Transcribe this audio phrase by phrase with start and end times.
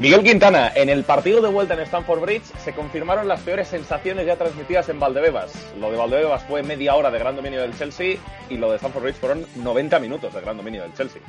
[0.00, 4.26] Miguel Quintana, en el partido de vuelta en Stamford Bridge se confirmaron las peores sensaciones
[4.26, 5.74] ya transmitidas en Valdebebas.
[5.80, 8.16] Lo de Valdebebas fue media hora de gran dominio del Chelsea
[8.48, 11.20] y lo de Stamford Bridge fueron 90 minutos de gran dominio del Chelsea.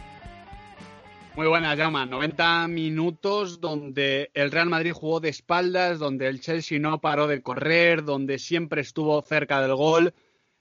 [1.36, 2.06] Muy buena, llama.
[2.06, 7.42] 90 minutos donde el Real Madrid jugó de espaldas, donde el Chelsea no paró de
[7.42, 10.14] correr, donde siempre estuvo cerca del gol.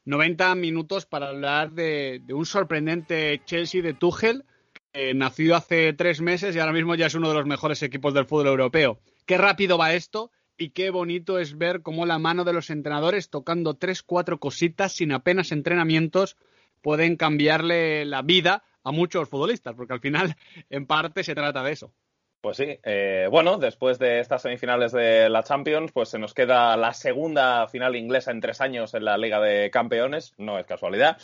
[0.07, 4.47] 90 minutos para hablar de, de un sorprendente Chelsea de Tuchel
[4.93, 8.15] eh, nacido hace tres meses y ahora mismo ya es uno de los mejores equipos
[8.15, 8.99] del fútbol europeo.
[9.27, 13.31] Qué rápido va esto y qué bonito es ver cómo la mano de los entrenadores
[13.31, 16.37] tocando tres, cuatro cositas sin apenas entrenamientos
[16.81, 20.37] pueden cambiarle la vida a muchos futbolistas, porque al final
[20.71, 21.93] en parte se trata de eso.
[22.41, 26.77] Pues sí, eh, bueno, después de estas semifinales de la Champions, pues se nos queda
[26.77, 31.19] la segunda final inglesa en tres años en la Liga de Campeones, no es casualidad.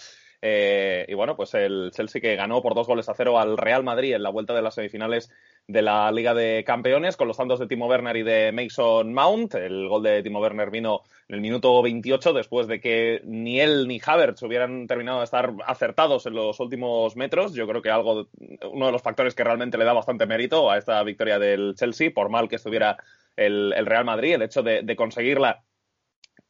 [0.47, 3.83] Eh, y bueno, pues el Chelsea que ganó por dos goles a cero al Real
[3.83, 5.31] Madrid en la vuelta de las semifinales
[5.67, 9.55] de la Liga de Campeones con los tantos de Timo Werner y de Mason Mount.
[9.55, 13.89] El gol de Timo Werner vino en el minuto 28 después de que ni él
[13.89, 17.55] ni Havertz hubieran terminado de estar acertados en los últimos metros.
[17.55, 18.29] Yo creo que algo,
[18.71, 22.11] uno de los factores que realmente le da bastante mérito a esta victoria del Chelsea,
[22.15, 22.99] por mal que estuviera
[23.35, 25.65] el, Real Madrid, el hecho de conseguirla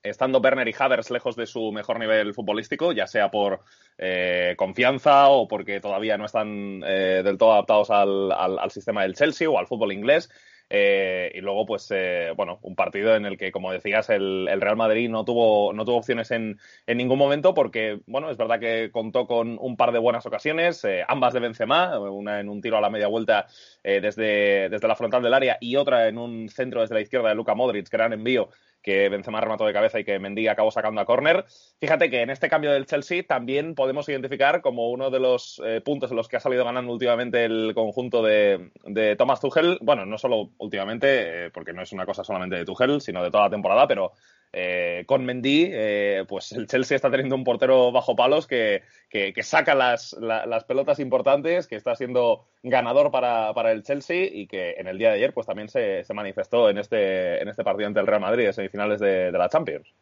[0.05, 3.61] estando Werner y Havertz lejos de su mejor nivel futbolístico, ya sea por
[3.99, 9.15] eh, confianza o porque todavía no están eh, del todo adaptados al, al, sistema del
[9.15, 10.31] Chelsea o al fútbol inglés.
[10.71, 11.93] Eh, y luego, pues,
[12.37, 15.99] bueno, un partido en el que, como decías, el, Real Madrid no tuvo, no tuvo
[15.99, 19.99] opciones en, en, ningún momento porque, bueno, es verdad que contó con un par de
[19.99, 23.47] buenas ocasiones, ambas de Benzema, una en un tiro a la media vuelta
[23.83, 27.35] desde, desde la frontal del área y otra en un centro desde la izquierda de
[27.35, 28.49] Luka Modric, gran envío
[28.85, 31.47] que Benzema remató de cabeza y que Mendy acabó sacando a córner.
[31.81, 35.81] Fíjate que en este cambio del Chelsea también podemos identificar como uno de los eh,
[35.81, 38.71] puntos en los que ha salido ganando últimamente el conjunto de,
[39.17, 39.79] Thomas Tuchel.
[39.81, 43.31] Bueno, no solo últimamente, eh, porque no es una cosa solamente de Tuchel, sino de
[43.31, 44.13] toda la temporada, pero
[44.57, 48.83] eh, con Mendy, eh, pues el Chelsea está teniendo un portero bajo palos que,
[49.43, 50.15] saca las,
[50.69, 55.17] pelotas importantes, que está siendo ganador para, el Chelsea y que en el día de
[55.17, 58.53] ayer pues también se, manifestó en este, en este partido ante el Real Madrid de
[58.53, 59.93] semifinales de, la Champions.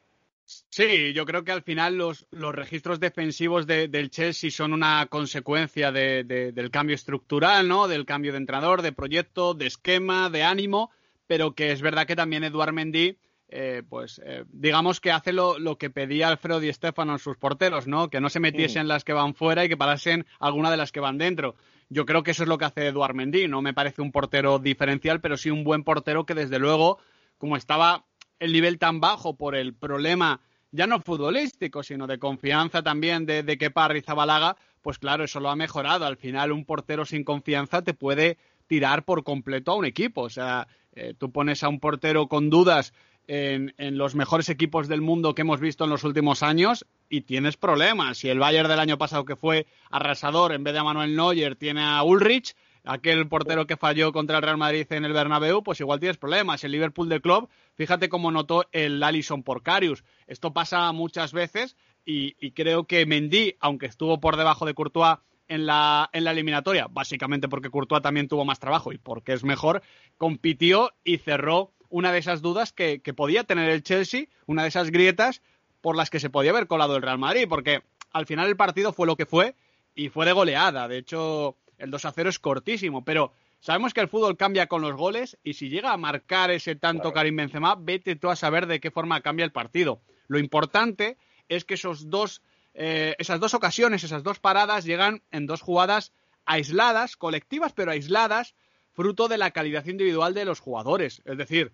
[0.45, 6.71] Sí, yo creo que al final los, registros defensivos del Chelsea son una consecuencia del
[6.71, 7.89] cambio estructural, ¿no?
[7.89, 10.91] Del cambio de entrenador, de proyecto, de esquema, de ánimo,
[11.27, 13.17] pero que es verdad que también Eduard Mendy
[13.55, 17.87] eh, pues eh, digamos que hace lo, que pedía Alfredo Di Stefano en sus porteros,
[17.87, 18.09] ¿no?
[18.09, 21.01] Que no se metiesen las que van fuera y que parasen alguna de las que
[21.01, 21.55] van dentro.
[21.91, 23.49] Yo creo que eso es lo que hace Eduard Mendy.
[23.49, 26.99] No me parece un portero diferencial, pero sí un buen portero que desde luego,
[27.37, 28.07] como estaba
[28.39, 30.41] el nivel tan bajo por el problema
[30.71, 35.51] ya no futbolístico, sino de confianza también de, de Kepa Rizabalaga, pues claro, eso lo
[35.51, 36.07] ha mejorado.
[36.07, 40.23] Al final, un portero sin confianza te puede tirar por completo a un equipo.
[40.23, 42.93] O sea, eh, tú pones a un portero con dudas
[43.27, 47.57] en, los mejores equipos del mundo que hemos visto en los últimos años y tienes
[47.57, 48.19] problemas.
[48.19, 51.83] Si el Bayern del año pasado que fue arrasador, en vez de Manuel Neuer, tiene
[51.83, 56.01] a Ulrich, aquel portero que falló contra el Real Madrid en el Bernabéu, pues igual
[56.01, 56.65] tienes problemas.
[56.65, 60.05] El Liverpool del club, fíjate cómo notó el Allison por Carius.
[60.27, 65.67] Esto pasa muchas veces y, creo que Mendy, aunque estuvo por debajo de Courtois en
[65.67, 69.83] la, en la eliminatoria, básicamente porque Courtois también tuvo más trabajo y porque es mejor,
[70.17, 74.91] compitió y cerró una de esas dudas que, podía tener el Chelsea, una de esas
[74.91, 75.43] grietas
[75.83, 77.83] por las que se podía haber colado el Real Madrid, porque
[78.13, 79.55] al final el partido fue lo que fue
[79.95, 80.89] y fue de goleada.
[80.89, 84.81] De hecho, el 2 a 0 es cortísimo, pero sabemos que el fútbol cambia con
[84.81, 88.67] los goles y si llega a marcar ese tanto Karim Benzema, vete tú a saber
[88.67, 90.01] de qué forma cambia el partido.
[90.29, 91.19] Lo importante
[91.51, 92.41] es que esos dos,
[92.73, 96.13] eh, esas dos ocasiones, esas dos paradas llegan en dos jugadas
[96.47, 98.55] aisladas, colectivas pero aisladas,
[98.93, 101.21] fruto de la calidad individual de los jugadores.
[101.27, 101.73] Es decir,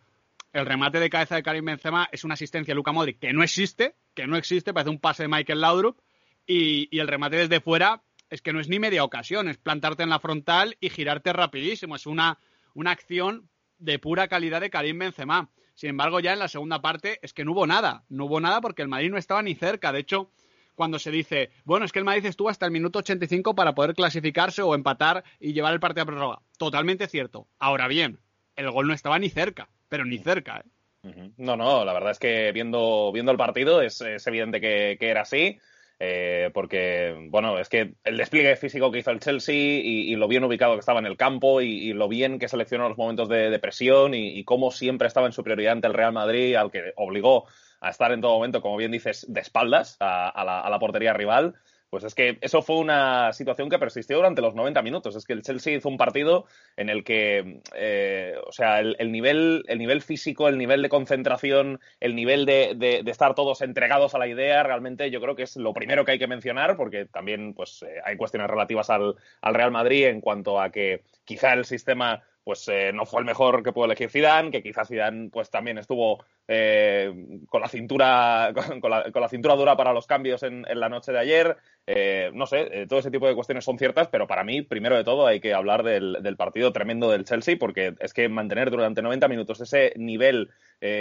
[0.53, 3.43] el remate de cabeza de Karim Benzema es una asistencia de Luka Modric que no
[3.43, 6.01] existe, que no existe, parece un pase de Michael Laudrup,
[6.47, 10.09] y, el remate desde fuera es que no es ni media ocasión, es plantarte en
[10.09, 12.39] la frontal y girarte rapidísimo, es una,
[12.75, 15.51] una acción de pura calidad de Karim Benzema.
[15.75, 18.61] Sin embargo, ya en la segunda parte es que no hubo nada, no hubo nada
[18.61, 20.31] porque el Madrid no estaba ni cerca, de hecho,
[20.75, 23.95] cuando se dice, bueno, es que el Madrid estuvo hasta el minuto 85 para poder
[23.95, 26.39] clasificarse o empatar y llevar el partido a prórroga.
[26.57, 27.49] Totalmente cierto.
[27.59, 28.21] Ahora bien,
[28.57, 30.63] el gol no estaba ni cerca pero ni cerca.
[30.65, 31.33] ¿eh?
[31.37, 35.59] No, no, la verdad es que viendo, viendo el partido es, evidente que, era así.
[36.01, 40.45] Eh, porque, bueno, es que el despliegue físico que hizo el Chelsea y, lo bien
[40.45, 44.15] ubicado que estaba en el campo y, lo bien que seleccionó los momentos de, presión
[44.15, 47.47] y, cómo siempre estaba en superioridad ante el Real Madrid, al que obligó
[47.81, 51.55] a estar en todo momento, como bien dices, de espaldas a la portería rival.
[51.91, 55.17] Pues es que eso fue una situación que persistió durante los 90 minutos.
[55.17, 56.45] Es que el Chelsea hizo un partido
[56.77, 61.81] en el que, eh, o sea, el, nivel, el nivel físico, el nivel de concentración,
[62.01, 65.73] el nivel de, estar todos entregados a la idea, realmente yo creo que es lo
[65.73, 69.71] primero que hay que mencionar, porque también pues, eh, hay cuestiones relativas al, al Real
[69.71, 73.73] Madrid en cuanto a que quizá el sistema pues eh, no fue el mejor que
[73.73, 77.13] pudo elegir Zidane, que quizás Zidane pues también estuvo eh,
[77.47, 81.59] con la cintura con, la, cintura dura para los cambios en, la noche de ayer.
[81.87, 85.05] Eh, no sé, todo ese tipo de cuestiones son ciertas, pero para mí, primero de
[85.05, 89.03] todo, hay que hablar del, del partido tremendo del Chelsea, porque es que mantener durante
[89.03, 90.49] 90 minutos ese nivel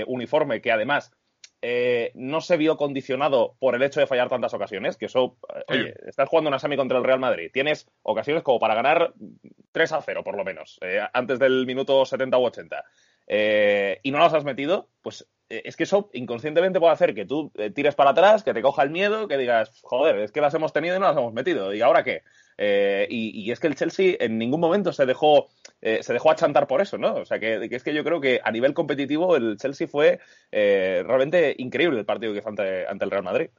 [0.06, 1.14] uniforme que además
[1.62, 5.64] eh, no se vio condicionado por el hecho de fallar tantas ocasiones, que eso, eh,
[5.68, 9.14] oye, estás jugando una semi contra el Real Madrid, tienes ocasiones como para ganar
[9.72, 12.84] 3 a 0 por lo menos, eh, antes del minuto 70 u 80,
[14.04, 17.96] y no las has metido, pues es que eso inconscientemente puede hacer que tú tires
[17.96, 20.96] para atrás, que te coja el miedo, que digas, joder, es que las hemos tenido
[20.96, 22.22] y no las hemos metido, ¿y ahora qué?
[23.10, 25.48] y, es que el Chelsea en ningún momento se dejó
[25.82, 27.16] eh, se dejó achantar por eso, ¿no?
[27.16, 30.20] O sea, que, es que yo creo que a nivel competitivo el Chelsea fue
[30.52, 33.50] eh, realmente increíble el partido que hizo ante, el Real Madrid.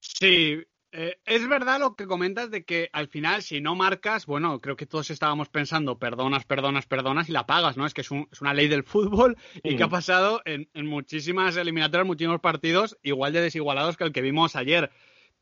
[0.00, 0.62] Sí,
[0.92, 4.76] eh, es verdad lo que comentas de que al final, si no marcas, bueno, creo
[4.76, 7.86] que todos estábamos pensando, perdonas, perdonas, perdonas y la pagas, ¿no?
[7.86, 12.06] Es que es, una ley del fútbol y que ha pasado en, en, muchísimas eliminatorias,
[12.06, 14.90] muchísimos partidos igual de desigualados que el que vimos ayer.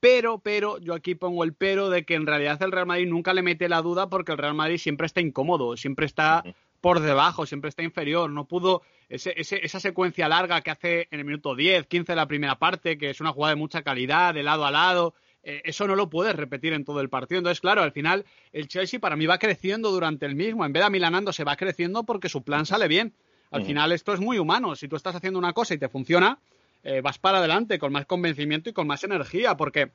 [0.02, 3.32] Pero, pero, yo aquí pongo el pero de que en realidad el Real Madrid nunca
[3.32, 6.42] le mete la duda porque el Real Madrid siempre está incómodo, siempre está
[6.80, 8.28] por debajo, siempre está inferior.
[8.28, 12.58] No pudo, esa secuencia larga que hace en el minuto 10, 15 de la primera
[12.58, 15.14] parte, que es una jugada de mucha calidad, de lado a lado,
[15.44, 17.38] eh, eso no lo puedes repetir en todo el partido.
[17.38, 20.64] Entonces, claro, al final el Chelsea para mí va creciendo durante el mismo.
[20.64, 23.14] En vez de amilanando, se va creciendo porque su plan sale bien.
[23.52, 24.74] Al final esto es muy humano.
[24.74, 26.40] Si tú estás haciendo una cosa y te funciona,
[26.82, 29.92] eh, vas para adelante con más convencimiento y con más energía, porque,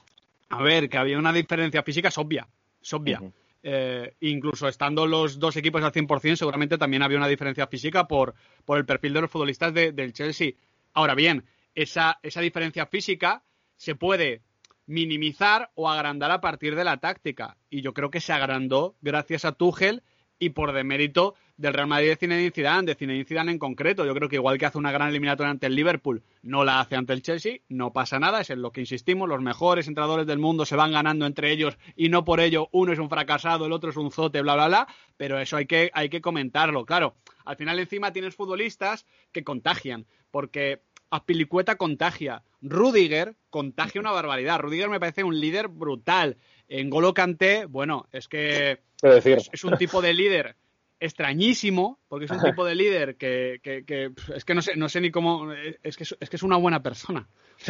[0.50, 2.48] a ver, que había una diferencia física es obvia,
[2.82, 3.22] es obvia.
[3.64, 8.36] Eh, incluso estando los dos equipos al 100%, seguramente también había una diferencia física por,
[8.64, 10.52] por el perfil de los futbolistas del Chelsea.
[10.94, 11.44] Ahora bien,
[11.76, 13.44] esa, esa diferencia física
[13.76, 14.42] se puede
[14.86, 17.58] minimizar o agrandar a partir de la táctica.
[17.70, 20.02] Y yo creo que se agrandó gracias a Tuchel
[20.40, 24.06] y por demérito del Real Madrid de Zinedine Zidane, de Zinedine Zidane en concreto.
[24.06, 26.96] Yo creo que igual que hace una gran eliminatoria ante el Liverpool, no la hace
[26.96, 30.38] ante el Chelsea, no pasa nada, es en lo que insistimos, los mejores entrenadores del
[30.38, 33.72] mundo se van ganando entre ellos y no por ello uno es un fracasado, el
[33.72, 34.88] otro es un zote, bla, bla, bla,
[35.18, 37.16] pero eso hay que, hay que comentarlo, claro.
[37.44, 44.90] Al final encima tienes futbolistas que contagian, porque Apilicueta contagia, Rudiger contagia una barbaridad, Rudiger
[44.90, 46.38] me parece un líder brutal,
[46.68, 50.56] en Golo Kanté, bueno, es que es un tipo de líder
[51.00, 55.02] extrañísimo, porque es un tipo de líder que, que, es que no sé, no sé
[55.02, 57.28] ni cómo, es que es, que es una buena persona.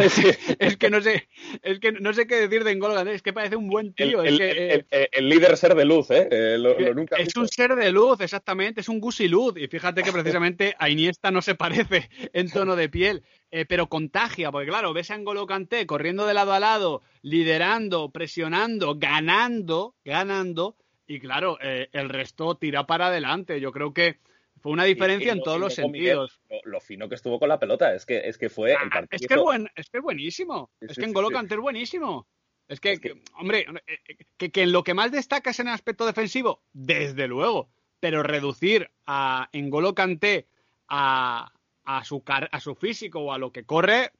[0.60, 1.30] es que no sé,
[1.64, 4.22] es que no sé qué decir de N'Golo es que parece un buen tío.
[4.22, 6.28] El, es que, el, líder ser de luz, ¿eh?
[6.30, 9.56] eh lo, nunca es un ser de luz, exactamente, es un gusi luz.
[9.58, 13.88] Y fíjate que precisamente a Iniesta no se parece en tono de piel, eh, pero
[13.88, 19.96] contagia, porque claro, ves a N'Golo Kanté corriendo de lado a lado, liderando, presionando, ganando,
[20.04, 20.76] ganando,
[21.08, 23.60] y claro, eh, el resto tira para adelante.
[23.60, 24.20] Yo creo que
[24.60, 26.42] fue una diferencia en todos los sentidos.
[26.66, 29.26] lo, fino que estuvo con la pelota, es que, es que fue el ah, Es
[29.26, 30.72] que, buen, es que buenísimo.
[30.82, 32.28] es que en Golo Kanté es buenísimo.
[32.68, 33.00] Es que,
[33.40, 37.28] hombre, eh, que, que, en lo que más destaca es en el aspecto defensivo, desde
[37.28, 37.70] luego.
[38.00, 40.48] Pero reducir a N'Golo Kanté
[40.90, 41.52] a,
[41.86, 44.12] a, su, a su físico o a lo que corre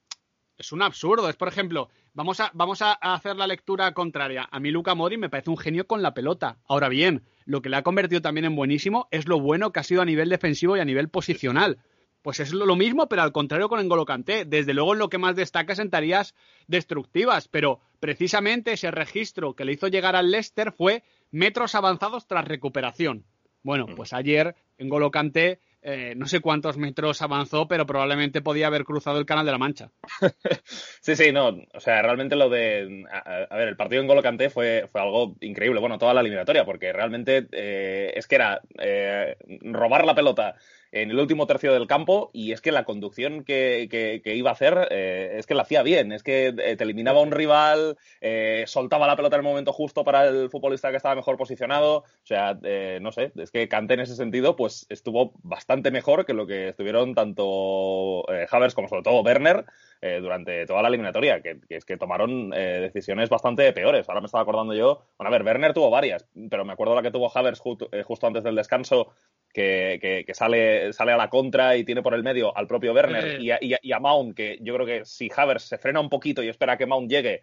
[0.58, 1.30] es un absurdo.
[1.30, 4.50] Es, por ejemplo, Vamos a, vamos a hacer la lectura contraria.
[4.52, 6.58] A mí Luca Mori me parece un genio con la pelota.
[6.68, 9.84] Ahora bien, lo que le ha convertido también en buenísimo es lo bueno que ha
[9.84, 11.78] sido a nivel defensivo y a nivel posicional.
[12.24, 14.46] Pues es lo mismo, pero al contrario con N'Golo Kanté.
[14.46, 16.34] Desde luego en lo que más destaca es en tareas
[16.66, 22.48] destructivas, pero precisamente ese registro que le hizo llegar al Leicester fue metros avanzados tras
[22.48, 23.26] recuperación.
[23.62, 23.94] Bueno, mm.
[23.94, 29.20] pues ayer N'Golo Kanté eh, no sé cuántos metros avanzó, pero probablemente podía haber cruzado
[29.20, 29.92] el Canal de la Mancha.
[31.02, 31.50] sí, sí, no.
[31.74, 33.06] O sea, realmente lo de.
[33.12, 35.80] A, ver, el partido en Golo fue, fue algo increíble.
[35.80, 40.56] Bueno, toda la eliminatoria, porque realmente eh, es que era eh, robar la pelota
[40.92, 44.88] en el último tercio del campo y es que la conducción que, iba a hacer
[44.92, 49.08] eh, es que la hacía bien, es que eh, te eliminaba un rival, eh, soltaba
[49.08, 52.58] la pelota en el momento justo para el futbolista que estaba mejor posicionado, o sea,
[53.02, 56.70] no sé, es que Kanté en ese sentido pues estuvo bastante mejor que lo que
[56.70, 59.66] estuvieron tanto Havers como sobre todo Werner
[60.02, 64.08] durante toda la eliminatoria, que, es que tomaron decisiones bastante peores.
[64.08, 67.02] Ahora me estaba acordando yo, bueno, a ver, Werner tuvo varias, pero me acuerdo la
[67.02, 69.14] que tuvo Havers justo antes del descanso,
[69.58, 73.92] que, sale, sale a la contra y tiene por el medio al propio Werner y,
[73.92, 76.86] a, Mount, que yo creo que si Havers se frena un poquito y espera que
[76.86, 77.42] Mount llegue,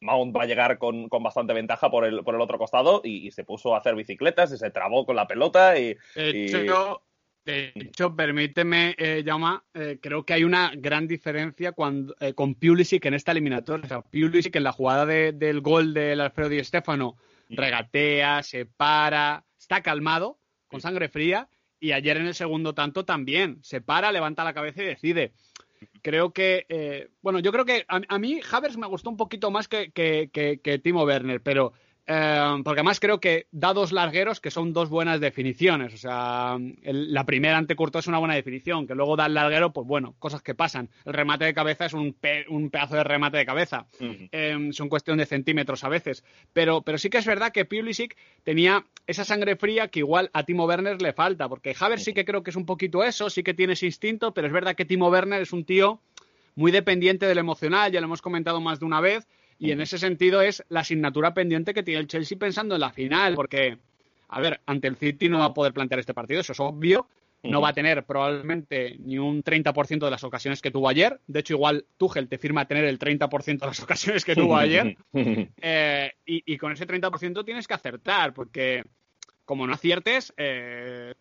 [0.00, 3.44] Mount va a llegar con, bastante ventaja por el, por el otro costado y, se
[3.44, 5.96] puso a hacer bicicletas y se trabó con la pelota y...
[7.46, 9.22] De hecho, permíteme, eh,
[9.74, 13.84] eh, creo que hay una gran diferencia cuando, eh, con Pulisic en esta eliminatoria.
[13.84, 17.18] O sea, Pulisic en la jugada del gol del Alfredo Di Stefano
[17.50, 21.48] regatea, se para, está calmado, con sangre fría,
[21.84, 23.58] y ayer en el segundo tanto también.
[23.62, 25.32] Se para, levanta la cabeza y decide.
[26.00, 29.68] Creo que, eh, bueno, yo creo que a, mí Havers me gustó un poquito más
[29.68, 31.74] que, que, que Timo Werner, pero
[32.06, 35.94] Em, porque además creo que da dos largueros que son dos buenas definiciones.
[35.94, 39.86] O sea, la primera ante es una buena definición, que luego da el larguero, pues
[39.86, 40.90] bueno, cosas que pasan.
[41.06, 42.14] El remate de cabeza es un,
[42.70, 43.86] pedazo de remate de cabeza.
[44.00, 46.24] Em, son cuestión de centímetros a veces.
[46.52, 50.44] Pero, pero sí que es verdad que Pulisic tenía esa sangre fría que igual a
[50.44, 53.42] Timo Werner le falta, porque Haver sí que creo que es un poquito eso, sí
[53.42, 56.00] que tiene ese instinto, pero es verdad que Timo Werner es un tío
[56.54, 59.26] muy dependiente del emocional, ya lo hemos comentado más de una vez
[59.58, 62.90] y en ese sentido es la asignatura pendiente que tiene el Chelsea pensando en la
[62.90, 63.78] final, porque,
[64.28, 67.08] a ver, ante el City no va a poder plantear este partido, eso es obvio.
[67.42, 71.20] No va a tener probablemente ni un 30% de las ocasiones que tuvo ayer.
[71.26, 74.96] De hecho, igual Tuchel te firma tener el 30% de las ocasiones que tuvo ayer.
[75.60, 78.82] Eh, y, con ese 30% tienes que acertar, porque
[79.44, 81.14] como no aciertes, eh,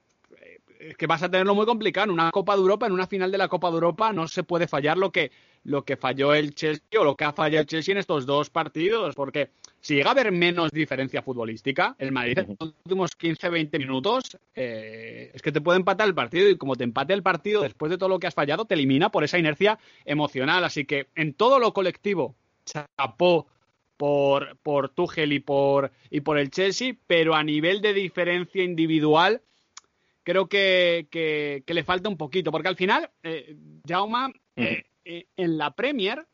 [0.89, 2.05] es que vas a tenerlo muy complicado.
[2.05, 4.43] En una Copa de Europa, en una final de la Copa de Europa, no se
[4.43, 5.31] puede fallar lo que,
[5.63, 8.49] lo que falló el Chelsea o lo que ha fallado el Chelsea en estos dos
[8.49, 9.49] partidos, porque
[9.79, 15.31] si llega a haber menos diferencia futbolística, el Madrid en los últimos 15-20 minutos eh,
[15.33, 17.97] es que te puede empatar el partido y como te empate el partido después de
[17.97, 20.63] todo lo que has fallado, te elimina por esa inercia emocional.
[20.63, 22.35] Así que en todo lo colectivo,
[22.65, 23.47] chapó
[23.97, 29.41] por, por Tuchel y por, y por el Chelsea, pero a nivel de diferencia individual
[30.23, 33.55] creo que, que, le falta un poquito, porque al final, eh,
[33.87, 36.25] Jauma, eh, eh, en la Premier,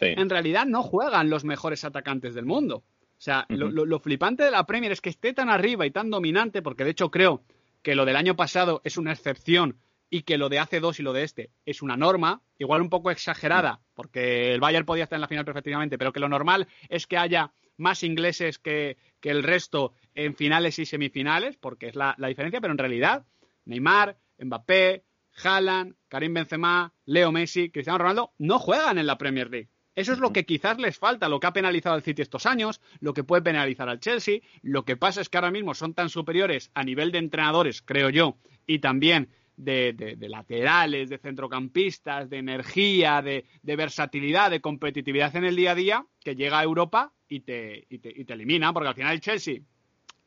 [0.00, 2.76] en realidad no juegan los mejores atacantes del mundo.
[2.76, 6.62] O sea, lo, flipante de la Premier es que esté tan arriba y tan dominante,
[6.62, 7.42] porque de hecho creo
[7.82, 9.76] que lo del año pasado es una excepción
[10.08, 12.90] y que lo de hace dos y lo de este es una norma, igual un
[12.90, 16.68] poco exagerada, porque el Bayern podía estar en la final perfectamente, pero que lo normal
[16.88, 21.96] es que haya más ingleses que, que el resto en finales y semifinales, porque es
[21.96, 23.24] la, la diferencia, pero en realidad
[23.68, 25.04] Neymar, Mbappé,
[25.44, 29.68] Haaland, Karim Benzema, Leo Messi, Cristiano Ronaldo no juegan en la Premier League.
[29.94, 32.80] Eso es lo que quizás les falta, lo que ha penalizado al City estos años,
[33.00, 34.40] lo que puede penalizar al Chelsea.
[34.62, 38.08] Lo que pasa es que ahora mismo son tan superiores a nivel de entrenadores, creo
[38.08, 45.56] yo, y también de, laterales, de centrocampistas, de energía, de, versatilidad, de competitividad en el
[45.56, 49.14] día a día, que llega a Europa y te, y te elimina, porque al final
[49.14, 49.60] el Chelsea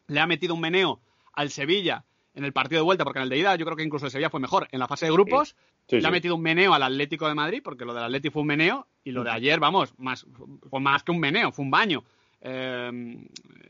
[0.07, 1.01] le ha metido un meneo
[1.33, 3.83] al Sevilla en el partido de vuelta, porque en el de ida yo creo que
[3.83, 4.67] incluso el Sevilla fue mejor.
[4.71, 5.55] En la fase de grupos
[5.89, 8.47] le ha metido un meneo al Atlético de Madrid, porque lo del Atlético fue un
[8.47, 10.25] meneo, y lo de ayer, vamos, más,
[10.69, 12.03] fue más que un meneo, fue un baño.
[12.41, 12.89] Eh,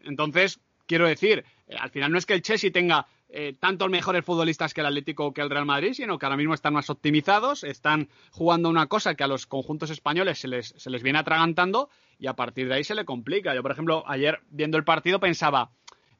[0.03, 4.25] entonces, quiero decir, eh, al final no es que el Chelsea tenga eh, tanto mejores
[4.25, 7.63] futbolistas que el Atlético que el Real Madrid, sino que ahora mismo están más optimizados,
[7.63, 11.89] están jugando una cosa que a los conjuntos españoles se les, se les viene atragantando
[12.20, 13.56] y a partir de ahí se le complica.
[13.56, 15.72] Yo, por ejemplo, ayer viendo el partido pensaba,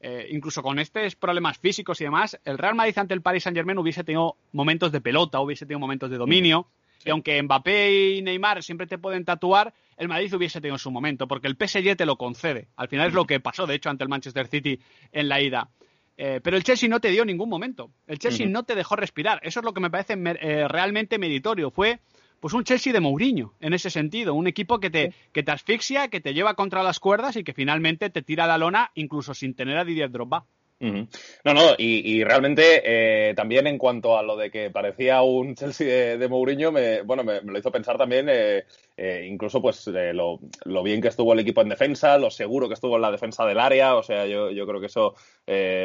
[0.04, 3.56] eh, incluso con estos problemas físicos y demás, el Real Madrid ante el Paris Saint
[3.56, 6.68] Germain hubiese tenido momentos de pelota, hubiese tenido momentos de dominio.
[7.06, 11.28] Y aunque Mbappé y Neymar siempre te pueden tatuar, el Madrid hubiese tenido su momento,
[11.28, 12.68] porque el PSG te lo concede.
[12.76, 14.80] Al final es lo que pasó, de hecho, ante el Manchester City
[15.12, 15.70] en la ida.
[16.18, 17.92] Eh, pero el Chelsea no te dio ningún momento.
[18.06, 19.40] El Chelsea no te dejó respirar.
[19.44, 21.72] Eso es lo que me parece eh, realmente meritorio.
[21.72, 22.00] Fue
[22.42, 26.10] pues un Chelsea de Mourinho, en ese sentido, un equipo que te, que te asfixia,
[26.10, 29.54] que te lleva contra las cuerdas y que finalmente te tira la lona incluso sin
[29.54, 30.46] tener a Didier Drogba.
[30.82, 36.18] No, no, y, realmente eh, también en cuanto a lo de que parecía un Chelsea
[36.18, 38.64] de, Mourinho, me, bueno, me, lo hizo pensar también eh,
[39.04, 42.98] eh, incluso pues lo, bien que estuvo el equipo en defensa, lo seguro que estuvo
[42.98, 45.16] en la defensa del área, o sea, yo, yo creo que eso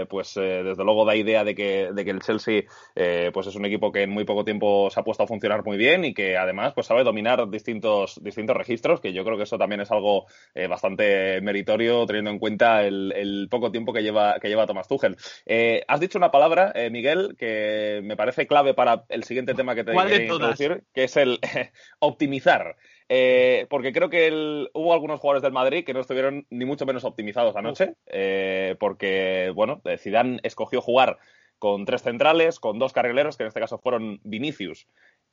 [0.09, 2.65] pues desde luego da idea de que, de que el Chelsea
[3.33, 5.77] pues es un equipo que en muy poco tiempo se ha puesto a funcionar muy
[5.77, 9.59] bien y que además pues sabe dominar distintos, distintos registros, que yo creo que eso
[9.59, 10.27] también es algo
[10.69, 15.17] bastante meritorio teniendo en cuenta el, poco tiempo que lleva, que lleva Tomás Tuchel.
[15.89, 19.93] has dicho una palabra, Miguel, que me parece clave para el siguiente tema que te
[19.93, 21.41] quería introducir, que es el
[21.99, 22.77] optimizar.
[23.09, 27.05] Eh, porque creo que hubo algunos jugadores del Madrid que no estuvieron ni mucho menos
[27.05, 31.19] optimizados anoche, eh, porque, bueno, Zidane escogió jugar
[31.59, 34.89] con tres centrales, con dos carrileros, que en este caso fueron Vinicius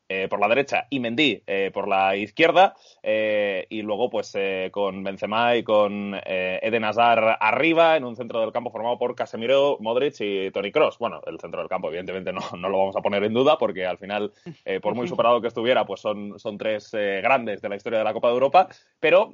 [0.09, 4.37] eh, por la derecha y Mendy eh, por la izquierda eh, y luego pues
[4.71, 9.77] con Benzema y con Eden Hazard arriba en un centro del campo formado por Casemiro,
[9.79, 10.97] Modric y Tony Cross.
[10.99, 13.85] Bueno, el centro del campo evidentemente no, no lo vamos a poner en duda porque
[13.85, 14.33] al final,
[14.81, 18.13] por muy superado que estuviera, pues son, son tres grandes de la historia de la
[18.13, 18.67] Copa de Europa,
[18.99, 19.31] pero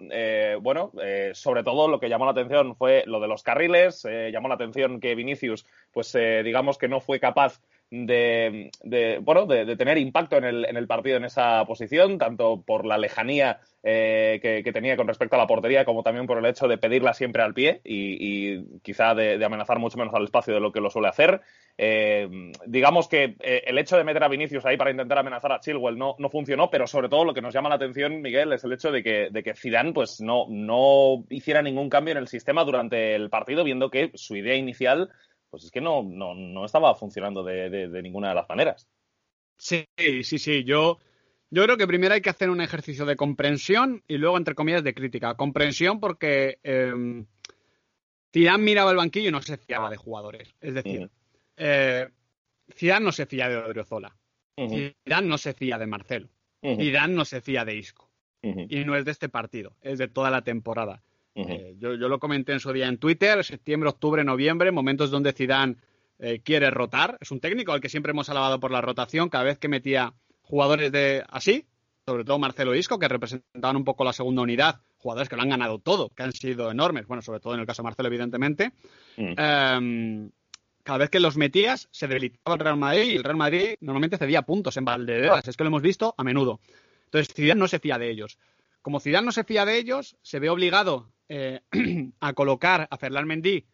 [0.62, 0.92] bueno,
[1.34, 5.00] sobre todo lo que llamó la atención fue lo de los carriles, llamó la atención
[5.00, 7.60] que Vinicius pues digamos que no fue capaz
[7.92, 12.86] de, bueno, de, tener impacto en el, en el, partido en esa posición, tanto por
[12.86, 16.68] la lejanía eh, que, tenía con respecto a la portería, como también por el hecho
[16.68, 20.72] de pedirla siempre al pie y, quizá de, amenazar mucho menos al espacio de lo
[20.72, 21.42] que lo suele hacer.
[21.78, 25.60] Eh, digamos que eh, el hecho de meter a Vinicius ahí para intentar amenazar a
[25.60, 28.64] Chilwell no, no, funcionó, pero sobre todo lo que nos llama la atención, Miguel, es
[28.66, 32.28] el hecho de que, de que Zidane pues, no, no hiciera ningún cambio en el
[32.28, 35.10] sistema durante el partido, viendo que su idea inicial
[35.50, 38.88] pues es que no, no, no estaba funcionando de, de, ninguna de las maneras.
[39.58, 40.64] Sí, sí, sí.
[40.64, 41.00] Yo,
[41.50, 44.84] yo creo que primero hay que hacer un ejercicio de comprensión y luego, entre comillas,
[44.84, 45.36] de crítica.
[45.36, 46.94] Comprensión porque eh,
[48.32, 50.54] Zidane miraba el banquillo y no se fiaba de jugadores.
[50.62, 51.10] Es decir,
[51.58, 52.10] eh,
[52.74, 54.16] Zidane no se fía de Odriozola.
[54.56, 56.30] Zidane no se fía de Marcelo.
[56.62, 58.10] Zidane no se fía de Isco.
[58.42, 61.04] Y no es de este partido, es de toda la temporada.
[61.36, 65.78] Eh, yo, lo comenté en su día en Twitter, septiembre, octubre, noviembre, momentos donde Zidane
[66.20, 67.18] eh, quiere rotar.
[67.22, 70.14] Es un técnico al que siempre hemos alabado por la rotación, cada vez que metía
[70.42, 71.66] jugadores de así,
[72.06, 75.50] sobre todo Marcelo Isco, que representaban un poco la segunda unidad, jugadores que lo han
[75.50, 78.72] ganado todo, que han sido enormes, bueno, sobre todo en el caso de Marcelo, evidentemente.
[79.16, 79.34] Mm.
[79.38, 80.32] Em,
[80.84, 84.18] cada vez que los metías, se debilitaba el Real Madrid y el Real Madrid normalmente
[84.18, 85.48] cedía puntos en Valdebebas.
[85.48, 86.60] Es que lo hemos visto a menudo.
[87.06, 88.40] Entonces, Zidane no se fía de ellos.
[88.82, 91.62] Como Zidane no se fía de ellos, se ve obligado eh,
[92.20, 93.66] a colocar a Ferland Mendy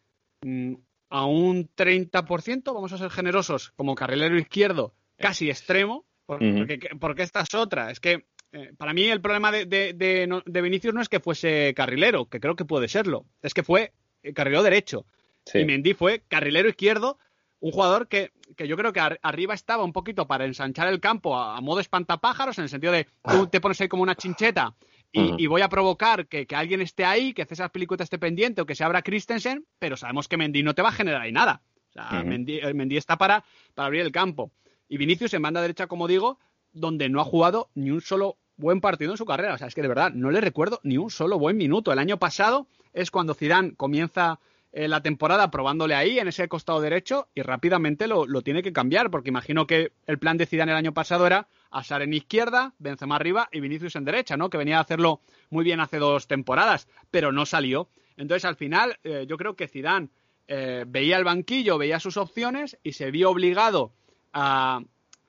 [0.42, 0.74] mm,
[1.08, 7.40] a un 30%, vamos a ser generosos, como carrilero izquierdo, casi extremo, porque, porque esta
[7.40, 7.90] es otra.
[7.90, 12.26] Es que eh, para mí el problema de, de, Vinicius no es que fuese carrilero,
[12.26, 15.06] que creo que puede serlo, es que fue eh, carrilero derecho.
[15.54, 17.18] Y Mendy fue carrilero izquierdo,
[17.60, 21.56] un jugador que, yo creo que arriba estaba un poquito para ensanchar el campo a,
[21.56, 23.48] a, modo espantapájaros, en el sentido de tú ah.
[23.50, 24.74] te pones ahí como una chincheta
[25.12, 28.74] y, voy a provocar que, alguien esté ahí, que César Pelicueta esté pendiente o que
[28.74, 31.62] se abra Christensen, pero sabemos que Mendy no te va a generar ahí nada.
[31.90, 34.52] O sea, Mendy, eh, está para, para abrir el campo.
[34.88, 36.38] Y Vinicius en banda derecha, como digo,
[36.72, 39.54] donde no ha jugado ni un solo buen partido en su carrera.
[39.54, 41.92] O sea, es que de verdad no le recuerdo ni un solo buen minuto.
[41.92, 44.38] El año pasado es cuando Zidane comienza
[44.72, 48.72] eh, la temporada probándole ahí en ese costado derecho y rápidamente lo, lo, tiene que
[48.72, 52.72] cambiar porque imagino que el plan de Zidane el año pasado era Asar en izquierda,
[52.78, 54.50] Benzema arriba y Vinicius en derecha, ¿no?
[54.50, 57.88] Que venía a hacerlo muy bien hace dos temporadas, pero no salió.
[58.16, 60.08] Entonces, al final, eh, yo creo que Zidane
[60.48, 63.92] eh, veía el banquillo, veía sus opciones y se vio obligado
[64.32, 64.80] a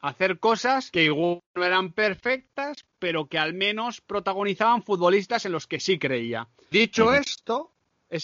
[0.02, 5.68] hacer cosas que igual no eran perfectas, pero que al menos protagonizaban futbolistas en los
[5.68, 6.48] que sí creía.
[6.70, 7.72] Dicho esto,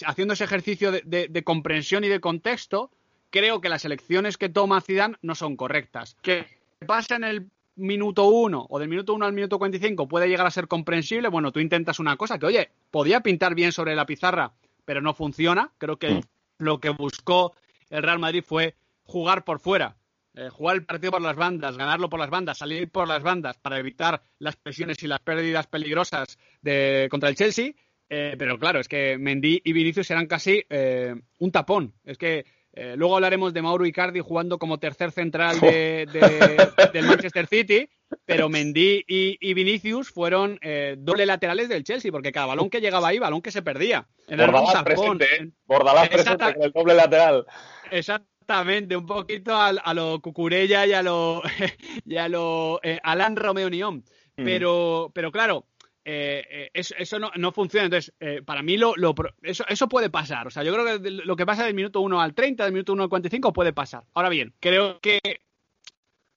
[0.06, 2.90] haciendo ese ejercicio de, de, comprensión y de contexto,
[3.30, 6.16] creo que las elecciones que toma Zidane no son correctas.
[6.22, 6.46] ¿Qué
[6.86, 10.50] pasa en el minuto 1 o del minuto 1 al minuto 45 puede llegar a
[10.50, 14.52] ser comprensible, bueno, tú intentas una cosa que, oye, podía pintar bien sobre la pizarra,
[14.84, 15.72] pero no funciona.
[15.78, 16.20] Creo que mm.
[16.58, 17.54] lo que buscó
[17.90, 19.96] el Real Madrid fue jugar por fuera,
[20.34, 23.56] eh, jugar el partido por las bandas, ganarlo por las bandas, salir por las bandas
[23.58, 27.72] para evitar las presiones y las pérdidas peligrosas de, contra el Chelsea.
[28.08, 31.94] Eh, pero claro, es que Mendy y Vinicius eran casi eh, un tapón.
[32.04, 32.44] Es que
[32.76, 36.08] eh, luego hablaremos de Mauro Icardi jugando como tercer central de,
[36.92, 37.88] del Manchester City,
[38.24, 43.08] pero Mendy y, Vinicius fueron eh, doble laterales del Chelsea, porque cada balón que llegaba
[43.08, 44.08] ahí, balón que se perdía.
[44.28, 45.50] Bordalás presente, ¿eh?
[45.66, 47.46] Bordalás presente con el doble lateral.
[47.92, 51.42] Exactamente, un poquito a, lo Cucurella y a lo,
[52.04, 54.04] y a lo Alan Romeo Nión.
[54.36, 54.44] Mm.
[54.44, 55.64] Pero, pero claro,
[56.04, 57.86] eh, eh, eso, no, funciona.
[57.86, 58.94] Entonces, eh, para mí lo,
[59.42, 60.46] eso, eso puede pasar.
[60.46, 62.92] O sea, yo creo que lo que pasa del minuto 1 al 30, del minuto
[62.92, 64.04] 1 al 45 puede pasar.
[64.12, 65.20] Ahora bien, creo que,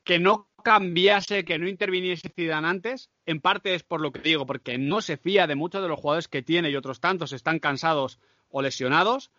[0.04, 4.46] que no cambiase, que no interviniese Zidane antes, en parte es por lo que digo,
[4.46, 7.60] porque no se fía de muchos de los jugadores que tiene y otros tantos están
[7.60, 9.32] cansados o lesionados,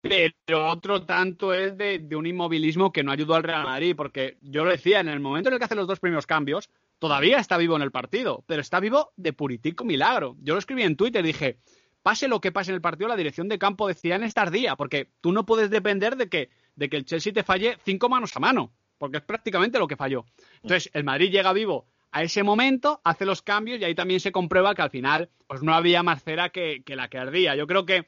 [0.00, 4.64] pero otro tanto es de, un inmovilismo que no ayudó al Real Madrid, porque yo
[4.64, 7.56] lo decía, en el momento en el que hace los dos primeros cambios, todavía está
[7.56, 10.36] vivo en el partido, pero está vivo de puritico milagro.
[10.40, 11.58] Yo lo escribí en Twitter, dije,
[12.02, 14.76] pase lo que pase en el partido, la dirección de campo de Zidane es tardía,
[14.76, 18.36] porque tú no puedes depender de que, de que el Chelsea te falle cinco manos
[18.36, 20.24] a mano, porque es prácticamente lo que falló.
[20.62, 24.32] Entonces, el Madrid llega vivo a ese momento, hace los cambios y ahí también se
[24.32, 27.54] comprueba que al final pues no había más cera que, que la que ardía.
[27.54, 28.06] Yo creo que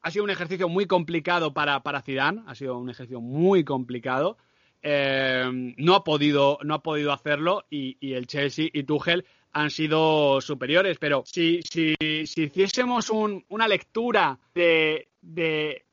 [0.00, 4.36] ha sido un ejercicio muy complicado para, para Zidane, ha sido un ejercicio muy complicado.
[4.82, 10.40] Eh, no, ha podido, no ha podido hacerlo y, el Chelsea y Tuchel han sido
[10.40, 10.98] superiores.
[10.98, 15.84] Pero si, si, si hiciésemos una lectura de, de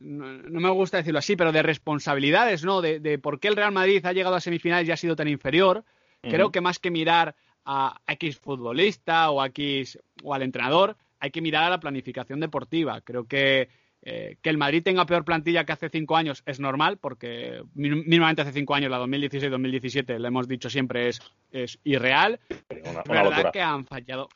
[0.00, 2.82] no, me gusta decirlo así, pero de responsabilidades, ¿no?
[2.82, 5.84] De, por qué el Real Madrid ha llegado a semifinales y ha sido tan inferior,
[6.20, 11.30] creo que más que mirar a X futbolista o a X o al entrenador, hay
[11.30, 13.00] que mirar a la planificación deportiva.
[13.00, 13.68] Creo que
[14.06, 18.42] eh, que el Madrid tenga peor plantilla que hace cinco años es normal, porque mínimamente
[18.42, 22.38] hace cinco años, la 2016-2017, lo hemos dicho siempre, es, es irreal.
[22.84, 24.28] Una, verdad que han fallado,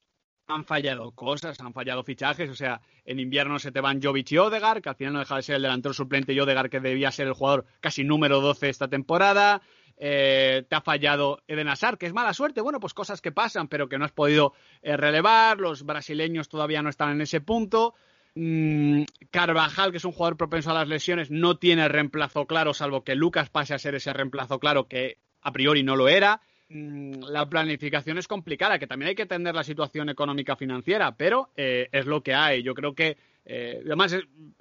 [0.46, 2.48] han fallado cosas, han fallado fichajes.
[2.48, 5.36] O sea, en invierno se te van Jovic y Odegar, que al final no deja
[5.36, 8.70] de ser el delantero suplente y Odegar, que debía ser el jugador casi número 12
[8.70, 9.60] esta temporada.
[9.98, 12.62] Eh, te ha fallado Eden Hazard, que es mala suerte.
[12.62, 15.58] Bueno, pues cosas que pasan, pero que no has podido eh, relevar.
[15.58, 17.94] Los brasileños todavía no están en ese punto.
[18.40, 23.02] Mm, Carvajal, que es un jugador propenso a las lesiones, no tiene reemplazo claro, salvo
[23.02, 26.40] que Lucas pase a ser ese reemplazo claro que a priori no lo era.
[26.68, 31.50] Mm, la planificación es complicada, que también hay que entender la situación económica financiera, pero
[31.56, 32.62] eh, es lo que hay.
[32.62, 34.16] Yo creo que, eh, además,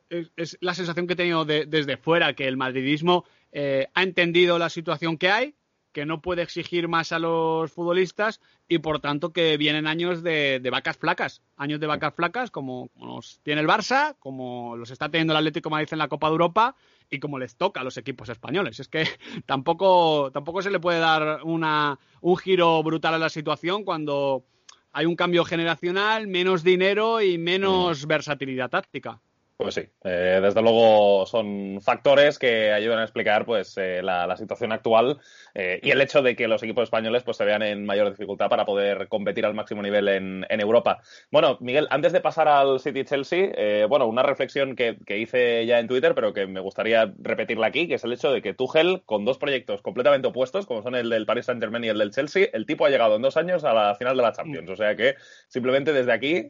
[0.09, 4.69] es, la sensación que he tenido desde fuera, que el madridismo eh, ha entendido la
[4.69, 5.53] situación que hay,
[5.97, 10.61] que no puede exigir más a los futbolistas y por tanto que vienen años de,
[10.71, 15.33] vacas flacas, años de vacas flacas como, los tiene el Barça, como los está teniendo
[15.33, 16.75] el Atlético Madrid en la Copa de Europa
[17.09, 18.79] y como les toca a los equipos españoles.
[18.79, 19.07] Es que
[19.47, 24.45] tampoco, tampoco se le puede dar una, un giro brutal a la situación cuando
[24.91, 28.07] hay un cambio generacional, menos dinero y menos mm.
[28.07, 29.19] versatilidad táctica.
[29.57, 34.71] Pues sí, eh, desde luego son factores que ayudan a explicar pues eh, la, situación
[34.71, 35.19] actual
[35.55, 38.49] eh, y el hecho de que los equipos españoles pues se vean en mayor dificultad
[38.49, 41.01] para poder competir al máximo nivel en, Europa.
[41.31, 45.87] Bueno, Miguel, antes de pasar al City Chelsea, bueno, una reflexión que, hice ya en
[45.87, 49.25] Twitter, pero que me gustaría repetirla aquí, que es el hecho de que Tuchel, con
[49.25, 52.47] dos proyectos completamente opuestos, como son el del Paris Saint Germain y el del Chelsea,
[52.53, 54.69] el tipo ha llegado en dos años a la final de la Champions.
[54.69, 55.15] O sea que
[55.47, 56.47] simplemente desde aquí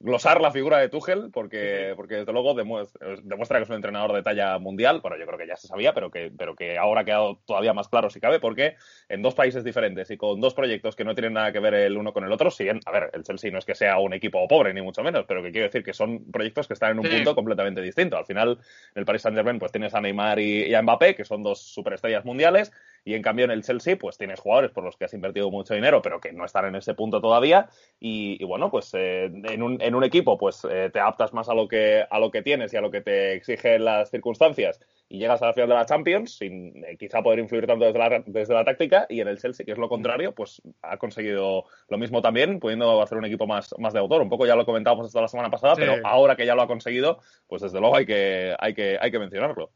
[0.00, 4.22] glosar la figura de Tuchel, porque, porque desde luego demuestra, que es un entrenador de
[4.22, 5.00] talla mundial.
[5.00, 7.74] Bueno, yo creo que ya se sabía, pero que, pero que ahora ha quedado todavía
[7.74, 8.76] más claro si cabe, porque
[9.08, 11.96] en dos países diferentes y con dos proyectos que no tienen nada que ver el
[11.96, 14.46] uno con el otro, siguen, a ver, el Chelsea no es que sea un equipo
[14.48, 17.08] pobre, ni mucho menos, pero que quiero decir que son proyectos que están en un
[17.08, 18.16] punto completamente distinto.
[18.16, 18.58] Al final,
[18.94, 21.60] en el Paris Saint-Germain, pues tienes a Neymar y, y a Mbappé, que son dos
[21.60, 22.72] superestrellas mundiales,
[23.04, 25.74] y en cambio en el Chelsea, pues tienes jugadores por los que has invertido mucho
[25.74, 27.68] dinero, pero que no están en ese punto todavía.
[28.00, 31.54] Y, bueno, pues eh, en, un, en, un, equipo, pues eh, te adaptas más a
[31.54, 35.18] lo, que, a lo que tienes y a lo que te exigen las circunstancias y
[35.18, 38.22] llegas a la final de la Champions sin eh, quizá poder influir tanto desde la,
[38.26, 39.06] desde la táctica.
[39.10, 43.02] Y en el Chelsea, que es lo contrario, pues ha conseguido lo mismo también, pudiendo
[43.02, 44.22] hacer un equipo más, más de autor.
[44.22, 46.66] Un poco ya lo comentábamos hasta la semana pasada, pero ahora que ya lo ha
[46.66, 49.70] conseguido, pues desde luego hay que, hay que, hay que mencionarlo.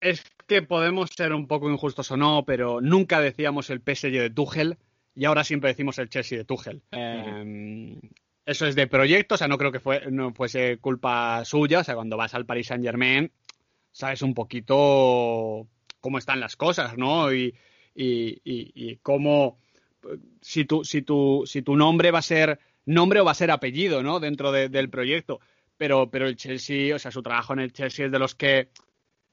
[0.00, 4.30] Es que podemos ser un poco injustos o no, pero nunca decíamos el PSG de
[4.30, 4.78] Tuchel
[5.14, 6.82] y ahora siempre decimos el Chelsea de Tuchel.
[6.90, 8.00] Em,
[8.46, 11.80] eso es de proyecto, o sea, no creo que fue, no fuese culpa suya.
[11.80, 13.30] O sea, cuando vas al Paris Saint Germain,
[13.92, 15.68] sabes un poquito
[16.00, 17.32] cómo están las cosas, ¿no?
[17.32, 17.54] Y,
[17.94, 19.58] y, cómo
[20.40, 23.50] si tu, si, tu, si tu nombre va a ser nombre o va a ser
[23.50, 24.20] apellido, ¿no?
[24.20, 25.40] Dentro del proyecto.
[25.76, 28.68] Pero, pero el Chelsea, o sea, su trabajo en el Chelsea es de los que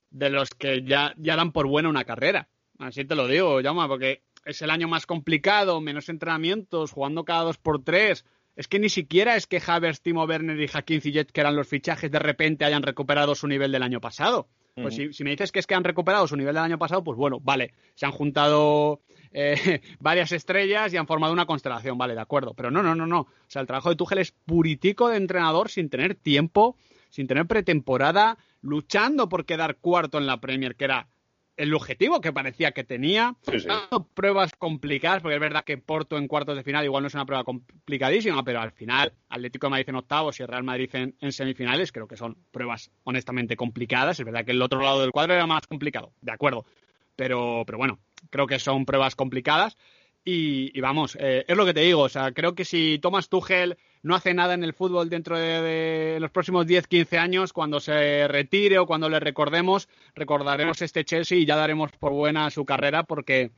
[0.09, 2.49] de los que ya, ya dan por buena una carrera.
[2.79, 7.43] Así te lo digo, llama, porque es el año más complicado, menos entrenamientos, jugando cada
[7.43, 8.25] dos por tres.
[8.55, 11.67] Es que ni siquiera es que Havertz, Timo Werner y Hakim Ziyech, que eran los
[11.67, 14.47] fichajes, de repente hayan recuperado su nivel del año pasado.
[14.81, 17.17] Pues si, me dices que es que han recuperado su nivel del año pasado, pues
[17.17, 22.21] bueno, vale, se han juntado eh, varias estrellas y han formado una constelación, vale, de
[22.21, 22.53] acuerdo.
[22.53, 23.21] Pero no, no, no, no.
[23.21, 26.77] O sea, el trabajo de Tuchel es puritico de entrenador sin tener tiempo,
[27.09, 31.07] sin tener pretemporada, luchando por quedar cuarto en la Premier, que era
[31.57, 33.35] el objetivo que parecía que tenía.
[34.13, 37.25] Pruebas complicadas, porque es verdad que Porto en cuartos de final igual no es una
[37.25, 41.91] prueba complicadísima, pero al final Atlético de Madrid en octavos y Real Madrid en, semifinales
[41.91, 44.19] creo que son pruebas honestamente complicadas.
[44.19, 46.65] Es verdad que el otro lado del cuadro era más complicado, de acuerdo.
[47.15, 47.97] Pero, pero bueno,
[48.29, 49.75] creo que son pruebas complicadas.
[50.29, 53.77] Y, vamos, eh, es lo que te digo, o sea, creo que si Thomas Tuchel
[54.03, 58.77] no hace nada en el fútbol dentro de, los próximos 10-15 años, cuando se retire
[58.77, 63.51] o cuando le recordemos, recordaremos este Chelsea y ya daremos por buena su carrera porque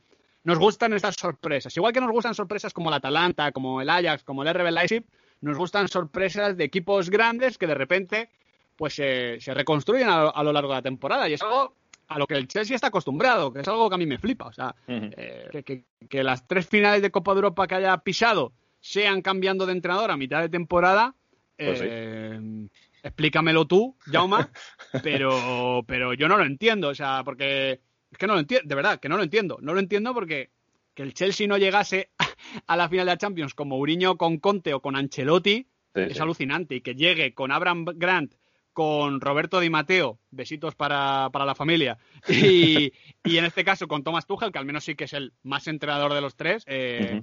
[0.44, 1.76] nos gustan estas sorpresas.
[1.76, 5.04] Igual que nos gustan sorpresas como el Atalanta, como el Ajax, como el RB Leipzig,
[5.40, 8.30] nos gustan sorpresas de equipos grandes que de repente
[8.76, 11.74] pues se reconstruyen a, lo largo de la temporada y es algo
[12.10, 14.46] a lo que el Chelsea está acostumbrado, que es algo que a mí me flipa.
[14.46, 19.22] O sea, eh, que, las tres finales de Copa de Europa que haya pisado sean
[19.22, 21.14] cambiando de entrenador a mitad de temporada,
[21.56, 22.66] pues eh,
[23.04, 24.50] explícamelo tú, Jauma,
[25.04, 26.88] pero, pero yo no lo entiendo.
[26.88, 29.58] O sea, porque es que no lo entiendo, de verdad, que no lo entiendo.
[29.62, 30.50] No lo entiendo porque
[30.94, 32.10] que el Chelsea no llegase
[32.66, 36.74] a la final de la Champions con Mourinho, con Conte o con Ancelotti es alucinante.
[36.74, 38.34] Y que llegue con Abraham Grant
[38.72, 42.92] con Roberto Di Mateo, besitos para, la familia, y,
[43.24, 46.14] en este caso con Thomas Tuchel, que al menos sí que es el más entrenador
[46.14, 47.22] de los tres, eh,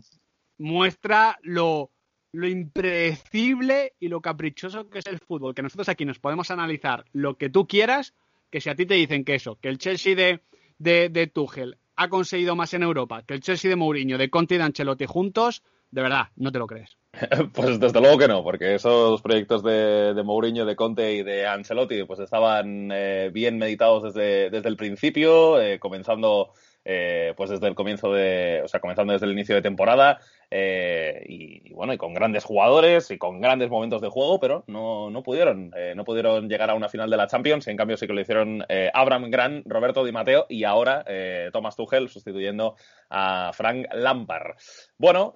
[0.57, 1.91] muestra lo,
[2.33, 7.37] impredecible y lo caprichoso que es el fútbol, que nosotros aquí nos podemos analizar lo
[7.37, 8.13] que tú quieras,
[8.51, 10.41] que si a ti te dicen que eso, que el Chelsea de,
[10.77, 14.55] de, de Tuchel ha conseguido más en Europa que el Chelsea de Mourinho, de Conte
[14.55, 16.97] y de Ancelotti juntos, de verdad, no te lo crees.
[17.53, 21.47] Pues desde luego que no, porque esos proyectos de, de Mourinho, de Conte y de
[21.47, 26.53] Ancelotti pues estaban eh, bien meditados desde, desde el principio, eh, comenzando
[26.89, 31.21] eh, pues desde el comienzo de, o sea, comenzando desde el inicio de temporada, eh,
[31.27, 35.21] y, bueno, y con grandes jugadores y con grandes momentos de juego, pero no, no
[35.21, 38.13] pudieron, eh, no pudieron llegar a una final de la Champions, en cambio sí que
[38.13, 41.03] lo hicieron Abraham Gran, Roberto Di Matteo y ahora
[41.51, 42.75] Thomas Tuchel sustituyendo
[43.09, 44.55] a Frank Lampard.
[44.97, 45.33] Bueno,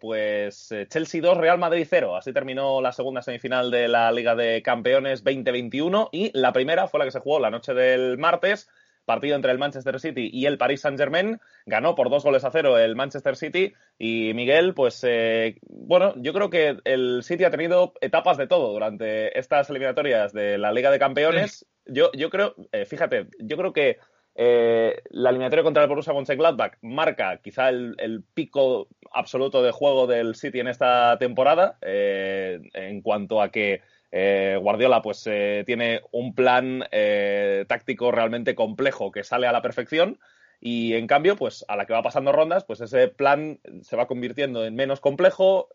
[0.00, 4.62] pues Chelsea 2, Real Madrid 0, así terminó la segunda semifinal de la Liga de
[4.62, 8.68] Campeones 2021 y la primera fue la que se jugó la noche del martes
[9.08, 11.40] partido entre el Manchester City y el Paris Saint-Germain.
[11.64, 16.34] Ganó por dos goles a cero el Manchester City y Miguel, pues eh, bueno, yo
[16.34, 20.90] creo que el City ha tenido etapas de todo durante estas eliminatorias de la Liga
[20.90, 21.66] de Campeones.
[21.86, 23.96] Yo, yo creo, eh, fíjate, yo creo que
[24.34, 30.34] eh, la eliminatoria contra el Borussia Mönchengladbach marca quizá el, pico absoluto de juego del
[30.34, 36.84] City en esta temporada en cuanto a que eh, Guardiola pues eh, tiene un plan
[36.90, 40.18] eh, táctico realmente complejo que sale a la perfección
[40.60, 44.08] y en cambio, pues a la que va pasando rondas, pues ese plan se va
[44.08, 45.68] convirtiendo en menos complejo,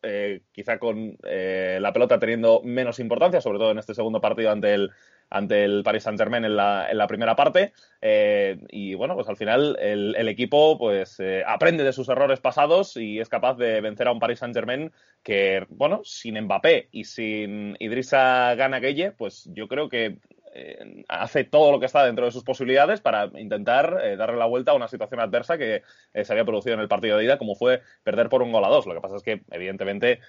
[0.51, 4.91] quizá con la pelota teniendo menos importancia, sobre todo en este segundo partido ante el,
[5.29, 7.73] ante el Paris Saint Germain en la, en la primera parte.
[8.01, 12.97] Eh, y bueno, pues al final el, equipo pues eh, aprende de sus errores pasados
[12.97, 14.91] y es capaz de vencer a un Paris Saint Germain
[15.23, 20.17] que, bueno, sin Mbappé y sin Idrissa Gana Gueye, pues yo creo que
[20.55, 24.45] eh, hace todo lo que está dentro de sus posibilidades para intentar eh, darle la
[24.45, 25.81] vuelta a una situación adversa que
[26.13, 28.63] eh, se había producido en el partido de ida, como fue perder por un gol
[28.63, 28.85] a dos.
[28.85, 30.19] Lo que pasa es que, evidentemente,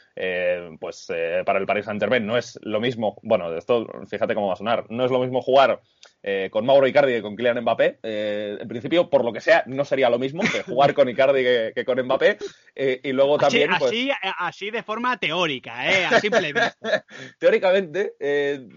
[0.80, 1.08] pues
[1.44, 4.86] para el Paris Saint-Germain no es lo mismo, bueno, esto fíjate cómo va a sonar,
[4.88, 5.80] no es lo mismo jugar
[6.26, 7.98] eh, con Mauro Icardi y con Kylian Mbappé.
[8.02, 11.42] Eh, en principio, por lo que sea, no sería lo mismo que jugar con Icardi
[11.74, 12.38] que, con Mbappé.
[12.74, 13.68] Eh, y luego también.
[13.78, 16.06] Pues así, así, de forma teórica, ¿eh?
[16.06, 16.54] A simple
[17.38, 18.14] Teóricamente,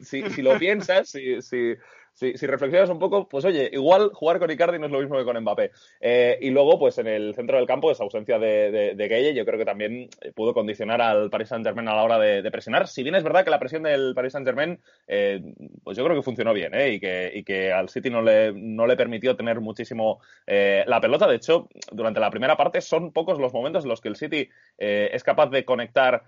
[0.03, 1.75] si, si, lo piensas, si,
[2.17, 5.17] si, si, reflexionas un poco, pues oye, igual jugar con Icardi no es lo mismo
[5.17, 5.69] que con Mbappé.
[6.01, 9.60] Eh, y luego, pues en el centro del campo, esa ausencia de, de, yo creo
[9.60, 12.88] que también eh, pudo condicionar al Paris Saint-Germain a la hora de, presionar.
[12.88, 15.43] Si bien es verdad que la presión del Paris Saint-Germain, eh,
[15.84, 18.88] pues yo creo que funcionó bien, y, que, y que al City no le, no
[18.88, 21.27] le permitió tener muchísimo la pelota.
[21.27, 24.49] De hecho, durante la primera parte son pocos los momentos en los que el City
[24.77, 26.23] es capaz de conectar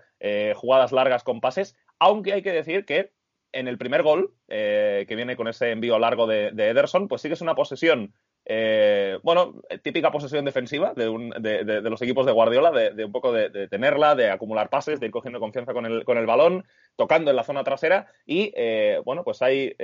[0.54, 3.10] jugadas largas con pases, aunque hay que decir que
[3.52, 7.28] en el primer gol, eh, que viene con ese envío largo de, Ederson, pues sí
[7.28, 13.04] que es una posesión, eh, bueno, típica posesión defensiva de, los equipos de Guardiola, de,
[13.04, 16.26] un poco de, tenerla, de acumular pases, de ir cogiendo confianza con el, con el
[16.26, 16.64] balón,
[16.96, 18.06] tocando en la zona trasera.
[18.26, 19.74] Y, eh, bueno, pues hay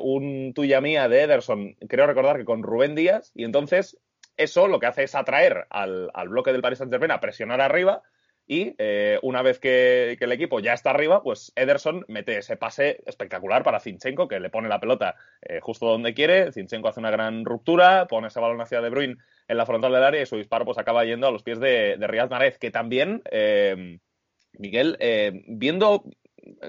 [0.00, 3.98] un tuya mía de Ederson, creo recordar que con Rubén Díaz, y entonces
[4.36, 8.02] eso lo que hace es atraer al, al bloque del Paris Saint-Germain a presionar arriba
[8.50, 13.02] y eh, una vez que, el equipo ya está arriba, pues Ederson mete ese pase
[13.04, 16.50] espectacular para Zinchenko, que le pone la pelota eh, justo donde quiere.
[16.50, 19.16] Zinchenko hace una gran ruptura, pone ese balón hacia De Bruyne
[19.48, 21.98] en la frontal del área y su disparo pues acaba yendo a los pies de,
[21.98, 23.98] de Riyad Mahrez, que también, eh,
[24.54, 24.96] Miguel,
[25.46, 26.04] viendo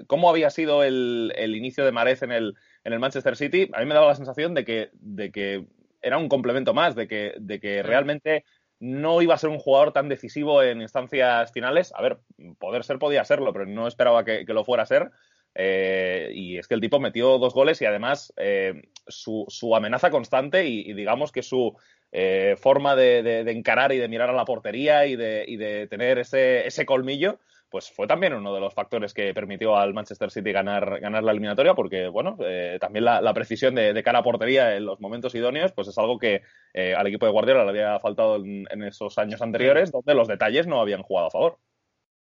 [0.08, 3.86] cómo había sido el, inicio de Mahrez en el, en el Manchester City, a mí
[3.86, 5.66] me daba la sensación de que, de que
[6.02, 8.44] era un complemento más, de que, de que realmente
[8.80, 11.94] no iba a ser un jugador tan decisivo en instancias finales.
[11.96, 12.20] A ver,
[12.58, 15.12] poder ser podía serlo, pero no esperaba que, lo fuera a ser.
[15.56, 20.66] Eh, y es que el tipo metió dos goles y además eh, su, amenaza constante
[20.66, 21.76] y, digamos que su
[22.12, 26.20] eh, forma de, encarar y de mirar a la portería y de, y de tener
[26.20, 30.52] ese, ese colmillo, pues fue también uno de los factores que permitió al Manchester City
[30.52, 34.86] ganar, ganar la eliminatoria, porque bueno, eh, también la, precisión de, cara a portería en
[34.86, 36.42] los momentos idóneos, pues es algo que
[36.74, 40.68] eh, al equipo de Guardiola le había faltado en, esos años anteriores, donde los detalles
[40.68, 41.60] no habían jugado a favor.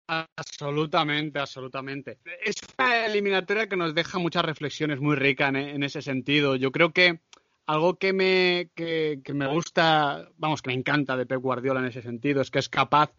[0.09, 2.18] Absolutamente, absolutamente.
[2.44, 6.56] Es una eliminatoria que nos deja muchas reflexiones muy ricas en, ese sentido.
[6.56, 7.20] Yo creo que
[7.66, 12.02] algo que me, que me gusta, vamos, que me encanta de Pep Guardiola en ese
[12.02, 13.12] sentido, es que es capaz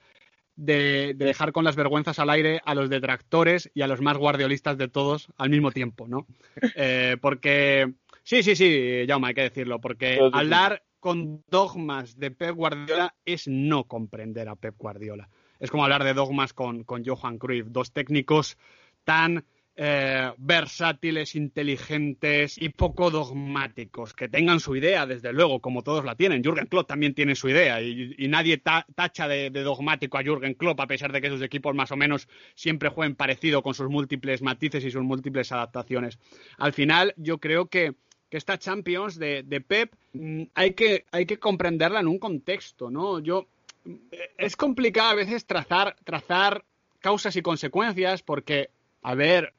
[0.57, 4.77] de, dejar con las vergüenzas al aire a los detractores y a los más guardiolistas
[4.77, 6.27] de todos al mismo tiempo, ¿no?
[6.75, 7.93] Eh, porque,
[8.23, 13.47] sí, sí, sí, Jaume, hay que decirlo, porque hablar con dogmas de Pep Guardiola es
[13.47, 15.29] no comprender a Pep Guardiola.
[15.59, 18.57] Es como hablar de dogmas con, con Johan Cruyff, dos técnicos
[19.03, 19.45] tan
[19.79, 26.15] eh, versátiles, inteligentes y poco dogmáticos, que tengan su idea, desde luego, como todos la
[26.15, 26.41] tienen.
[26.41, 30.87] Jürgen Klopp también tiene su idea y, nadie tacha de, dogmático a Jürgen Klopp, a
[30.87, 34.83] pesar de que sus equipos más o menos siempre jueguen parecido con sus múltiples matices
[34.83, 36.17] y sus múltiples adaptaciones.
[36.57, 37.93] Al final, yo creo que,
[38.31, 43.19] esta Champions de, Pep mm, hay que, hay que comprenderla en un contexto, ¿no?
[43.19, 43.47] Yo,
[43.85, 46.65] eh, es complicado a veces trazar, trazar
[46.99, 48.71] causas y consecuencias porque,
[49.03, 49.53] a ver,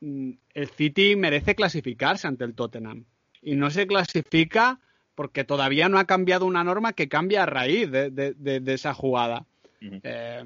[0.00, 3.04] el City merece clasificarse ante el Tottenham.
[3.42, 4.80] Y no se clasifica
[5.14, 9.46] porque todavía no ha cambiado una norma que cambia a raíz de, esa jugada.
[9.80, 10.44] Eh,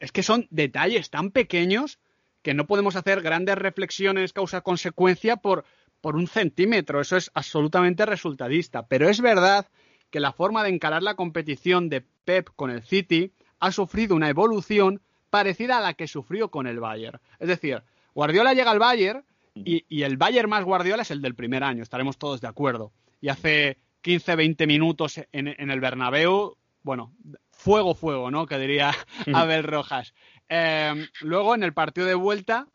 [0.00, 1.98] es que son detalles tan pequeños
[2.42, 5.64] que no podemos hacer grandes reflexiones causa-consecuencia por,
[6.00, 7.00] por un centímetro.
[7.00, 8.86] Eso es absolutamente resultadista.
[8.86, 9.68] Pero es verdad
[10.10, 14.28] que la forma de encarar la competición de Pep con el City ha sufrido una
[14.28, 17.20] evolución parecida a la que sufrió con el Bayern.
[17.38, 17.82] Es decir,
[18.14, 22.18] Guardiola llega al Bayern y, el Bayern más Guardiola es el del primer año, estaremos
[22.18, 22.92] todos de acuerdo.
[23.20, 27.12] Y hace 15, 20 minutos en, el Bernabéu, bueno,
[27.50, 28.46] fuego, fuego, ¿no?
[28.46, 28.94] Que diría
[29.32, 30.14] Abel Rojas.
[30.48, 32.66] Em, luego, en el partido de vuelta,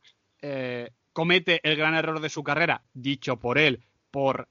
[0.42, 4.48] eh, comete el gran error de su carrera, dicho por él, por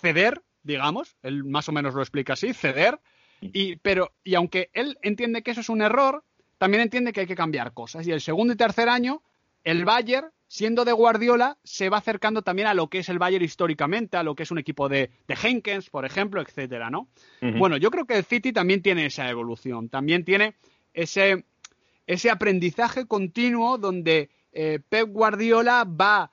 [0.00, 3.00] ceder, digamos, él más o menos lo explica así, ceder,
[3.40, 6.24] y, pero, y aunque él entiende que eso es un error,
[6.58, 8.06] también entiende que hay que cambiar cosas.
[8.06, 9.22] Y el segundo y tercer año
[9.64, 13.44] el Bayern, siendo de Guardiola, se va acercando también a lo que es el Bayern
[13.44, 17.08] históricamente, a lo que es un equipo de, de Henkens, por ejemplo, etcétera, ¿no?
[17.40, 20.54] Bueno, yo creo que el City también tiene esa evolución, también tiene
[20.92, 21.44] ese,
[22.06, 26.30] ese aprendizaje continuo donde eh, Pep Guardiola va,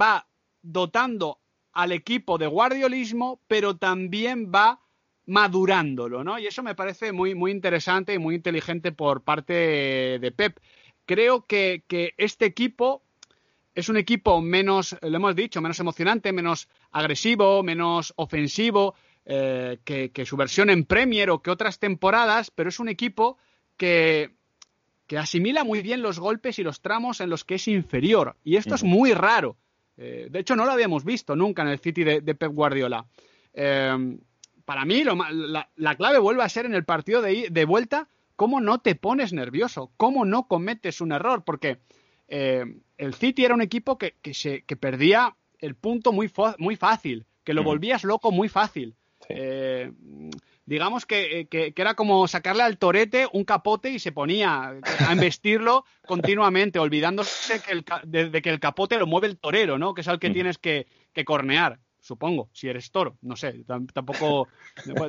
[0.00, 0.26] va
[0.62, 1.38] dotando
[1.72, 4.80] al equipo de guardiolismo, pero también va
[5.26, 6.38] madurándolo, ¿no?
[6.38, 10.58] Y eso me parece muy, muy interesante y muy inteligente por parte de Pep
[11.06, 11.84] creo que,
[12.18, 13.02] este equipo
[13.74, 20.26] es un equipo menos, lo hemos dicho, menos emocionante, menos agresivo, menos ofensivo eh, que,
[20.26, 23.38] su versión en Premier o que otras temporadas, pero es un equipo
[23.76, 24.34] que,
[25.16, 28.36] asimila muy bien los golpes y los tramos en los que es inferior.
[28.44, 29.56] Y esto es muy raro.
[29.96, 33.06] Eh, de hecho, no lo habíamos visto nunca en el City de, Pep Guardiola.
[33.54, 34.18] Eh,
[34.64, 38.78] para mí, la, clave vuelve a ser en el partido de, de vuelta ¿cómo no
[38.78, 39.90] te pones nervioso?
[39.96, 41.44] ¿Cómo no cometes un error?
[41.44, 41.78] Porque
[42.28, 42.64] eh,
[42.98, 47.64] el City era un equipo que, se, perdía el punto muy, muy fácil, que lo
[47.64, 48.94] volvías loco muy fácil.
[49.28, 49.90] Eh,
[50.66, 55.84] digamos eh, que, era como sacarle al torete un capote y se ponía a embestirlo
[56.06, 57.60] continuamente, olvidándose
[58.04, 59.94] de, que el capote lo mueve el torero, ¿no?
[59.94, 64.48] Que es al que tienes que, que cornear supongo, si eres toro, no sé, tampoco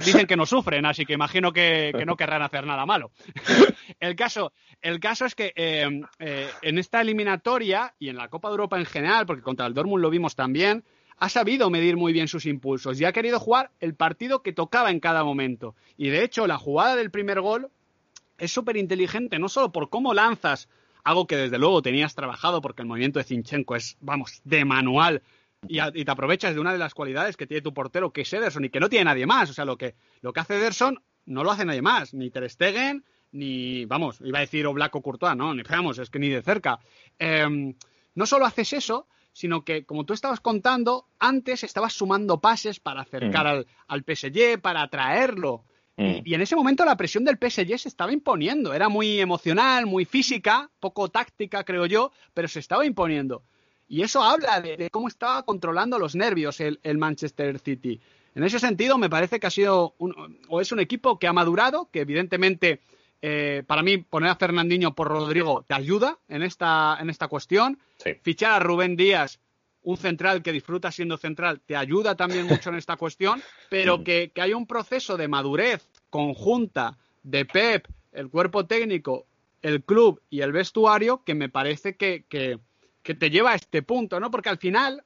[0.04, 3.12] dicen que no sufren, así que imagino que, no querrán hacer nada malo.
[4.00, 8.80] el caso, es que em, eh, en esta eliminatoria y en la Copa de Europa
[8.80, 10.84] en general, porque contra el Dortmund lo vimos también,
[11.18, 14.92] ha sabido medir muy bien sus impulsos y ha querido jugar el partido que tocaba
[14.92, 15.76] en cada momento.
[15.98, 17.70] Y de hecho, la jugada del primer gol
[18.38, 20.70] es súper inteligente, no solo por cómo lanzas
[21.04, 25.24] algo que desde luego tenías trabajado, porque el movimiento de Zinchenko es, vamos, de manual
[25.68, 28.66] y, te aprovechas de una de las cualidades que tiene tu portero, que es Ederson,
[28.66, 29.50] y que no tiene nadie más.
[29.50, 32.50] O sea, lo que, lo que hace Ederson no lo hace nadie más, ni Ter
[32.50, 36.42] Stegen, ni, vamos, iba a decir o Courtois, no, ni vamos, es que ni de
[36.42, 36.80] cerca.
[37.20, 37.76] Em,
[38.16, 43.02] no solo haces eso, sino que, como tú estabas contando, antes estabas sumando pases para
[43.02, 43.50] acercar mm.
[43.50, 45.66] al, al, PSG, para atraerlo.
[45.98, 46.22] Y, mm.
[46.26, 48.74] y, en ese momento la presión del PSG se estaba imponiendo.
[48.74, 53.44] Era muy emocional, muy física, poco táctica, creo yo, pero se estaba imponiendo.
[53.88, 58.00] Y eso habla de, cómo estaba controlando los nervios el, Manchester City.
[58.36, 61.34] En ese sentido, me parece que ha sido un, o es un equipo que ha
[61.34, 62.82] madurado, que evidentemente
[63.22, 67.80] eh, para mí poner a Fernandinho por Rodrigo te ayuda en esta, en esta cuestión.
[68.22, 69.40] Fichar a Rubén Díaz,
[69.82, 74.32] un central que disfruta siendo central te ayuda también mucho en esta cuestión, pero que,
[74.36, 79.26] que hay un proceso de madurez conjunta de Pep, el cuerpo técnico,
[79.62, 82.60] el club y el vestuario que me parece que, que,
[83.16, 84.32] te lleva a este punto, ¿no?
[84.32, 85.04] Porque al final,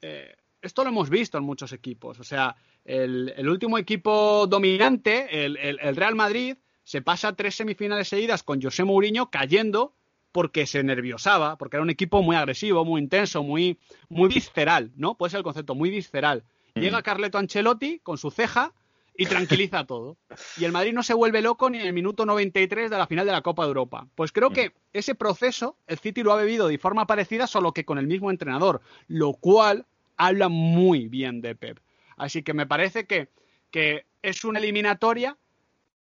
[0.00, 5.44] eh, esto lo hemos visto en muchos equipos, o sea, el, el último equipo dominante,
[5.44, 9.94] el, el, Real Madrid, se pasa tres semifinales seguidas con José Mourinho cayendo
[10.32, 13.78] porque se nerviosaba, porque era un equipo muy agresivo, muy intenso, muy,
[14.08, 15.16] muy visceral, ¿no?
[15.16, 16.44] Puede ser el concepto, muy visceral.
[16.74, 16.80] Mm.
[16.80, 18.74] Llega Carleto Ancelotti con su ceja
[19.16, 20.16] y tranquiliza todo.
[20.56, 23.26] Y el Madrid no se vuelve loco ni en el minuto 93 de la final
[23.26, 24.06] de la Copa de Europa.
[24.14, 27.84] Pues creo que ese proceso el City lo ha bebido de forma parecida, solo que
[27.84, 29.86] con el mismo entrenador, lo cual
[30.16, 31.80] habla muy bien de Pep.
[32.16, 33.28] Así que me parece que,
[33.70, 35.36] que es una eliminatoria,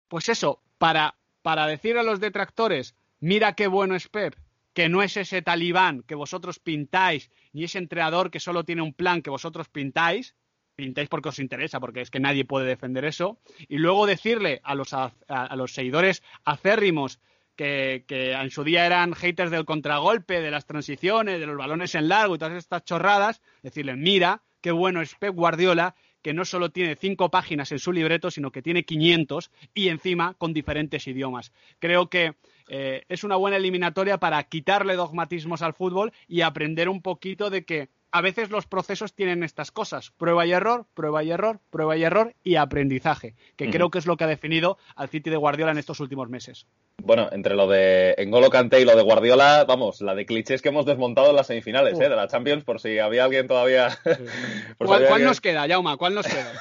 [0.07, 4.35] pues eso, para, para decir a los detractores, mira qué bueno es Pep,
[4.73, 8.93] que no es ese talibán que vosotros pintáis, ni ese entrenador que solo tiene un
[8.93, 10.35] plan que vosotros pintáis,
[10.75, 14.75] pintáis porque os interesa, porque es que nadie puede defender eso, y luego decirle a
[14.75, 15.11] los, a,
[15.55, 17.19] los seguidores acérrimos
[17.55, 21.93] que, que, en su día eran haters del contragolpe, de las transiciones, de los balones
[21.95, 26.45] en largo y todas estas chorradas, decirle, mira, qué bueno es Pep Guardiola, que no
[26.45, 31.05] solo tiene cinco páginas en su libreto, sino que tiene 500 y encima con diferentes
[31.05, 31.51] idiomas.
[31.79, 32.35] Creo que
[32.69, 37.65] eh, es una buena eliminatoria para quitarle dogmatismos al fútbol y aprender un poquito de
[37.65, 41.97] que a veces los procesos tienen estas cosas, prueba y error, prueba y error, prueba
[41.97, 45.35] y error y aprendizaje, que creo que es lo que ha definido al City de
[45.35, 46.67] Guardiola en estos últimos meses.
[47.01, 50.69] Bueno, entre lo de Engolo Kanté y lo de Guardiola, vamos, la de clichés que
[50.69, 52.07] hemos desmontado en las semifinales ¿eh?
[52.07, 53.89] de la Champions, por si había alguien todavía...
[54.77, 55.97] ¿Cuál, nos queda, Jauma?
[55.97, 56.53] ¿Cuál nos queda?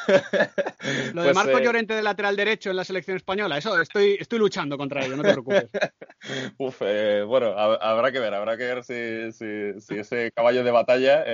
[1.12, 4.16] lo de pues, Marco eh, Llorente de lateral derecho en la selección española, eso estoy,
[4.18, 5.68] estoy luchando contra ello, no te preocupes.
[6.58, 11.24] Uf, eh, bueno, habrá que ver, habrá que ver si, si, ese caballo de batalla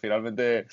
[0.00, 0.66] finalmente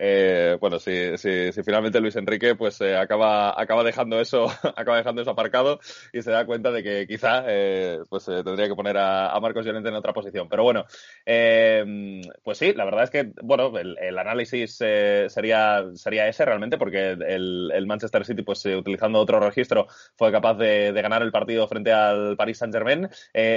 [0.00, 4.46] eh, bueno, si, si, si, finalmente Luis Enrique pues eh, acaba, acaba dejando eso,
[4.76, 5.80] acaba dejando eso aparcado
[6.12, 9.40] y se da cuenta de que quizá eh, pues eh, tendría que poner a, a,
[9.40, 10.48] Marcos Llorente en otra posición.
[10.48, 10.84] Pero bueno,
[11.26, 16.78] eh, pues sí, la verdad es que bueno, el, el análisis sería, sería ese realmente,
[16.78, 21.32] porque el, el Manchester City, pues utilizando otro registro, fue capaz de, de, ganar el
[21.32, 23.08] partido frente al Paris Saint Germain.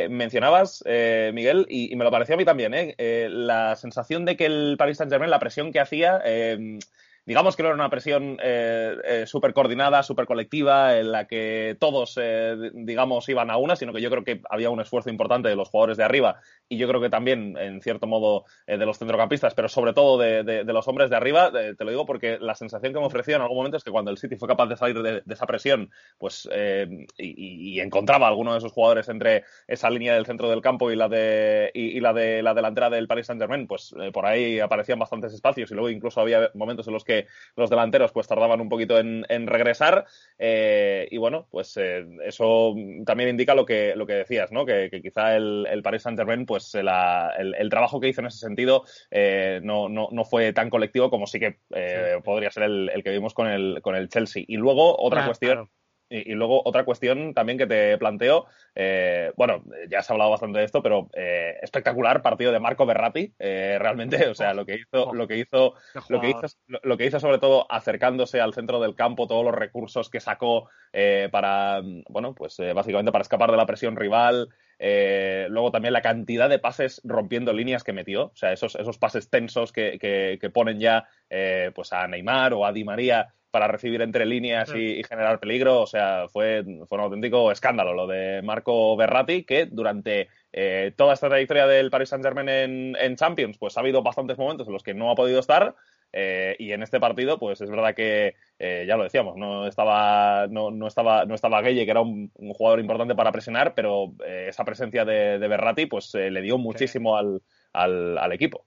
[0.09, 0.83] mencionabas,
[1.33, 4.97] Miguel, y, y, me lo pareció a mí también, la sensación de que el Paris
[4.97, 6.79] Saint Germain, la presión que hacía, eh,
[7.31, 11.77] digamos que no era una presión eh, eh, súper coordinada, súper colectiva, en la que
[11.79, 15.47] todos, eh, digamos, iban a una, sino que yo creo que había un esfuerzo importante
[15.47, 18.85] de los jugadores de arriba y yo creo que también, en cierto modo, eh, de
[18.85, 21.91] los centrocampistas, pero sobre todo de, de, de los hombres de arriba, eh, te lo
[21.91, 24.35] digo porque la sensación que me ofreció en algún momento es que cuando el City
[24.35, 26.49] fue capaz de salir de, esa presión, pues,
[27.17, 30.91] y, y, encontraba a alguno de esos jugadores entre esa línea del centro del campo
[30.91, 34.59] y la de, y, y la, de la delantera del Paris Saint-Germain, pues por ahí
[34.59, 37.20] aparecían bastantes espacios y luego incluso había momentos en los que
[37.55, 40.05] los delanteros pues tardaban un poquito en, regresar
[40.37, 44.65] eh, y bueno, pues eh, eso también indica lo que, lo que decías, ¿no?
[44.65, 49.59] Que, quizá el, el, Paris Saint-Germain pues el, trabajo que hizo en ese sentido eh,
[49.63, 51.57] no, no, no, fue tan colectivo como sí que
[52.23, 54.43] podría ser el, que vimos con el, con el Chelsea.
[54.47, 55.69] Y luego otra cuestión...
[56.11, 58.45] Y, luego otra cuestión también que te planteo,
[58.75, 62.85] eh, bueno, ya se ha hablado bastante de esto, pero eh, espectacular partido de Marco
[62.85, 65.75] Berratti, eh, realmente, o sea, lo que hizo, lo que hizo,
[66.09, 66.47] lo que hizo,
[66.83, 70.69] lo que hizo sobre todo acercándose al centro del campo, todos los recursos que sacó
[71.31, 74.49] para, bueno, pues básicamente para escapar de la presión rival.
[74.79, 79.29] luego también la cantidad de pases rompiendo líneas que metió, o sea, esos, esos pases
[79.29, 81.07] tensos que, que, que ponen ya
[81.73, 85.81] pues a Neymar o a Di María para recibir entre líneas y, generar peligro.
[85.81, 91.13] O sea, fue, fue un auténtico escándalo lo de Marco Berratti, que durante eh, toda
[91.13, 94.83] esta trayectoria del Paris Saint-Germain en, en, Champions, pues ha habido bastantes momentos en los
[94.83, 95.75] que no ha podido estar.
[96.13, 100.45] Eh, y en este partido, pues es verdad que eh, ya lo decíamos, no estaba,
[100.49, 104.13] no, no estaba, no estaba Gueye, que era un, un, jugador importante para presionar, pero
[104.25, 107.41] esa presencia de, de Berratti, pues le dio muchísimo al,
[107.71, 108.65] al, al, equipo.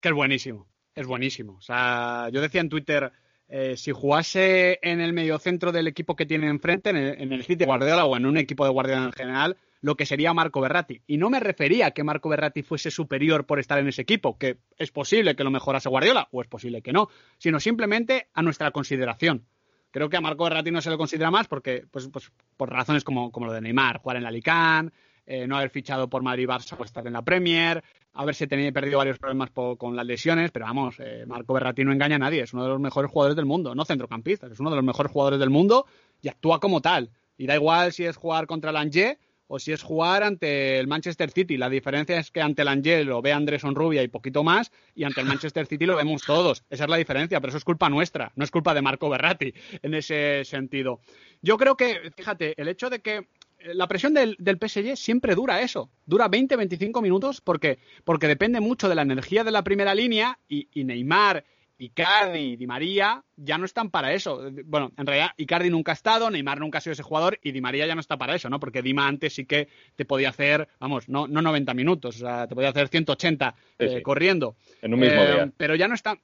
[0.00, 1.54] Que es buenísimo, es buenísimo.
[1.58, 3.12] O sea, yo decía en Twitter,
[3.48, 7.44] eh, si jugase en el mediocentro del equipo que tiene enfrente, en el, en el
[7.44, 11.02] de Guardiola o en un equipo de Guardiola en general, lo que sería Marco Berratti.
[11.06, 14.36] Y no me refería a que Marco Berratti fuese superior por estar en ese equipo,
[14.38, 18.42] que es posible que lo mejorase Guardiola o es posible que no, sino simplemente a
[18.42, 19.46] nuestra consideración.
[19.90, 23.04] Creo que a Marco Berratti no se le considera más porque, pues, pues por razones
[23.04, 24.94] como, como lo de Neymar, jugar en la Alicante,
[25.30, 28.96] eh, no haber fichado por Madrid Barça o estar en la Premier, haberse tenido perdido
[28.96, 32.54] varios problemas con las lesiones, pero vamos, eh, Marco Berratti no engaña a nadie, es
[32.54, 35.38] uno de los mejores jugadores del mundo, no centrocampista, es uno de los mejores jugadores
[35.38, 35.84] del mundo
[36.22, 37.10] y actúa como tal.
[37.36, 39.18] Y da igual si es jugar contra el Angers
[39.48, 41.58] o si es jugar ante el Manchester City.
[41.58, 45.04] La diferencia es que ante el Angel lo ve Andrés Onrubia y poquito más, y
[45.04, 46.64] ante el Manchester City lo vemos todos.
[46.70, 49.52] Esa es la diferencia, pero eso es culpa nuestra, no es culpa de Marco Berratti
[49.82, 51.00] en ese sentido.
[51.42, 53.28] Yo creo que, fíjate, el hecho de que
[53.60, 58.88] la presión del, del, PSG siempre dura eso, dura 20-25 minutos porque, porque depende mucho
[58.88, 61.44] de la energía de la primera línea y, y Neymar
[61.80, 64.50] Icardi y Di María ya no están para eso.
[64.64, 67.60] Bueno, en realidad Icardi nunca ha estado, Neymar nunca ha sido ese jugador y Di
[67.60, 68.58] María ya no está para eso, ¿no?
[68.58, 72.48] Porque Dima antes sí que te podía hacer, vamos, no, no 90 minutos, o sea,
[72.48, 74.56] te podía hacer 180 eh, corriendo.
[74.82, 75.52] En un mismo Eh, día.
[75.56, 76.18] Pero ya no está.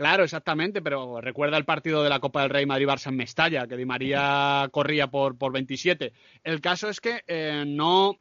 [0.00, 3.76] Claro, exactamente, pero recuerda el partido de la Copa del Rey Madrid-Barça en Mestalla, que
[3.76, 6.14] Di María corría por, por 27.
[6.42, 8.18] El caso es que eh, no,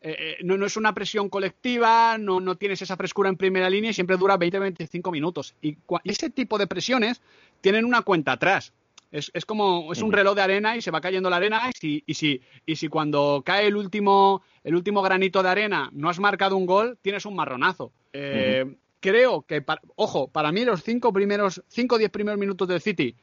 [0.00, 3.68] eh, eh, no, no es una presión colectiva, no, no tienes esa frescura en primera
[3.68, 5.54] línea y siempre dura 20-25 minutos.
[5.60, 7.20] Y ese tipo de presiones
[7.60, 8.72] tienen una cuenta atrás.
[9.12, 11.78] Es, es como es un reloj de arena y se va cayendo la arena y
[11.78, 16.08] si, y si, y si cuando cae el último, el último granito de arena no
[16.08, 17.92] has marcado un gol, tienes un marronazo.
[18.14, 18.64] Eh,
[19.00, 19.64] Creo que,
[19.96, 23.14] ojo, para mí los cinco primeros, cinco o diez primeros minutos del City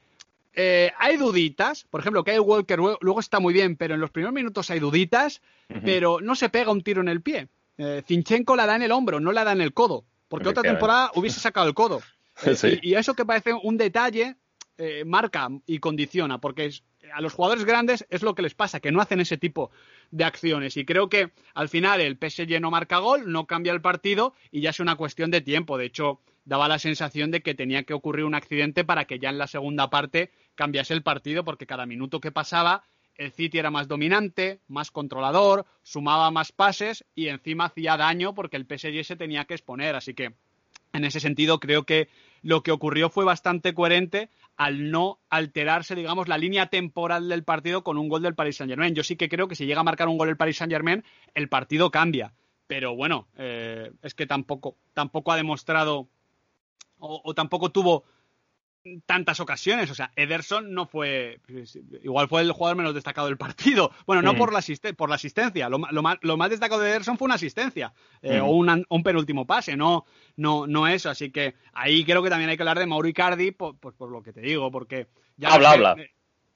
[0.58, 4.34] eh, hay duditas, por ejemplo, Kyle Walker luego está muy bien, pero en los primeros
[4.34, 5.42] minutos hay duditas,
[5.84, 7.50] pero no se pega un tiro en el pie.
[7.78, 10.64] Eh, Zinchenko la da en el hombro, no la da en el codo, porque otra
[10.64, 12.02] temporada hubiese sacado el codo.
[12.46, 12.80] Eh, Sí.
[12.82, 14.36] y, y eso que parece un detalle
[14.78, 16.84] eh, marca y condiciona, porque es-
[17.14, 19.72] a los jugadores grandes es lo que les pasa, que no hacen ese tipo
[20.12, 20.78] de acciones.
[20.78, 24.62] Y creo que al final el PSG no marca gol, no cambia el partido y
[24.62, 25.78] ya es una cuestión de tiempo.
[25.78, 29.30] De hecho, daba la sensación de que tenía que ocurrir un accidente para que ya
[29.30, 32.84] en la segunda parte cambiase el partido, porque cada minuto que pasaba
[33.16, 38.58] el City era más dominante, más controlador, sumaba más pases y encima hacía daño porque
[38.58, 39.96] el PSG se tenía que exponer.
[39.96, 40.34] Así que
[40.94, 42.10] en ese sentido creo que
[42.42, 47.84] lo que ocurrió fue bastante coherente al no alterarse, digamos, la línea temporal del partido
[47.84, 48.96] con un gol del Paris Saint Germain.
[48.96, 51.04] Yo sí que creo que si llega a marcar un gol el Paris Saint Germain,
[51.34, 52.34] el partido cambia.
[52.68, 56.08] Pero bueno, eh, es que tampoco, tampoco ha demostrado
[56.98, 58.06] o tampoco tuvo
[59.06, 59.90] tantas ocasiones.
[59.92, 61.40] O sea, Ederson no fue.
[61.48, 63.92] pues, Igual fue el jugador menos destacado del partido.
[64.06, 64.38] Bueno, no Mm.
[64.38, 65.70] por, la asiste- por la asistencia.
[65.70, 68.46] Lo, lo más, lo más destacado de Ederson fue una asistencia eh, Mm.
[68.46, 68.52] o
[68.90, 70.06] un, penúltimo pase, no,
[70.38, 71.10] no, no eso.
[71.10, 74.10] Así que ahí creo que también hay que hablar de Mauro Icardi, por, por, por
[74.12, 75.08] lo que te digo, porque.
[75.38, 75.96] Ya Habla, habla.
[76.00, 76.12] eh,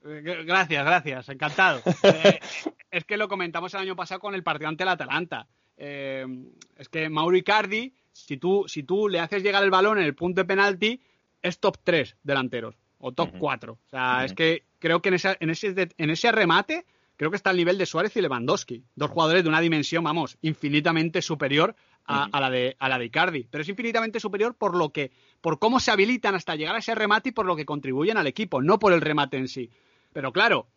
[0.05, 1.81] eh, Gracias, gracias, encantado.
[2.03, 2.39] Eh,
[2.91, 5.47] es que lo comentamos el año pasado con el partido ante el Atalanta.
[5.77, 10.15] Es que Mauro Icardi, si tú, si tú le haces llegar el balón en el
[10.15, 11.01] punto de penalti,
[11.41, 13.39] es top 3 delanteros o top Ujú.
[13.39, 13.73] 4.
[13.73, 16.85] O sea, es que creo que en, esa- en, ese, en ese remate,
[17.15, 18.83] creo que está al nivel de Suárez y Lewandowski.
[18.95, 21.75] Dos jugadores de una dimensión, vamos, infinitamente superior
[22.05, 23.47] a, a la de, a la de Icardi.
[23.49, 25.11] Pero es infinitamente superior por lo que,
[25.41, 28.27] por cómo se habilitan hasta llegar a ese remate y por lo que contribuyen al
[28.27, 29.69] equipo, no por el remate en sí.
[30.11, 30.67] Pero claro,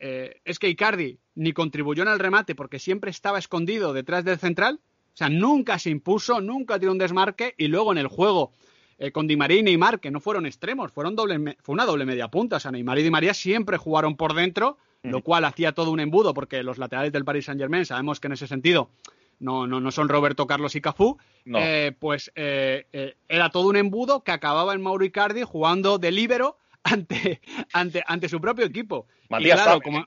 [0.00, 4.38] eh, es que Icardi ni contribuyó en el remate porque siempre estaba escondido detrás del
[4.38, 4.80] central.
[5.12, 8.52] O sea, nunca se impuso, nunca tiró un desmarque y luego en el juego
[8.98, 12.04] eh, con Di María y Neymar, que no fueron extremos, fueron doble, fue una doble
[12.04, 12.56] media punta.
[12.56, 16.00] O sea, Neymar y Di María siempre jugaron por dentro, lo cual hacía todo un
[16.00, 18.90] embudo porque los laterales del Paris Saint Germain sabemos que en ese sentido
[19.38, 21.58] no, no, no son Roberto Carlos y Cafú, No.
[21.60, 26.58] eh, pues eh, era todo un embudo que acababa en Mauro Icardi jugando de líbero
[26.82, 27.40] ante,
[27.72, 29.06] ante, ante su propio equipo.
[29.22, 29.82] Y Matías claro, Sammer.
[29.82, 30.06] como-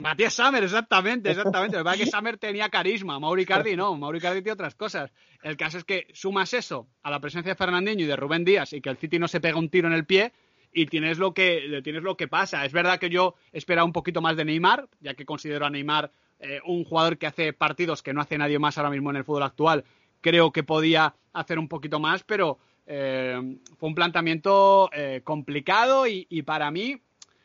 [0.00, 1.76] Matías Sammer, exactamente, exactamente.
[1.76, 5.12] Lo que que Sammer tenía carisma, Mauro Icardi no, Mauro Icardi tiene otras cosas.
[5.42, 8.72] El caso es que sumas eso a la presencia de Fernandinho y de Rubén Díaz
[8.72, 10.32] y que el City no se pega un tiro en el pie
[10.72, 12.64] y tienes lo que, tienes lo que pasa.
[12.64, 16.10] Es verdad que yo esperaba un poquito más de Neymar, ya que considero a Neymar
[16.38, 19.24] eh, un jugador que hace partidos que no hace nadie más ahora mismo en el
[19.24, 19.84] fútbol actual.
[20.22, 26.42] Creo que podía hacer un poquito más, pero eh, fue un planteamiento eh, complicado y
[26.42, 27.02] para mí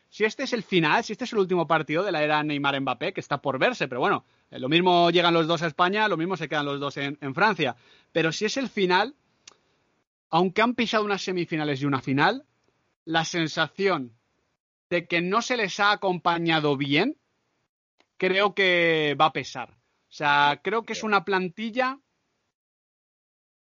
[0.08, 3.12] si este es el final, si este es el último partido de la era Neymar-Mbappé,
[3.12, 6.16] que está por verse, pero bueno, eh, lo mismo llegan los dos a España, lo
[6.16, 7.76] mismo se quedan los dos en, en Francia.
[8.12, 9.14] Pero si es el final,
[10.30, 12.44] aunque han pisado unas semifinales y una final,
[13.04, 14.12] la sensación
[14.90, 17.16] de que no se les ha acompañado bien,
[18.16, 19.70] creo que va a pesar.
[19.70, 21.98] O sea, creo que es una plantilla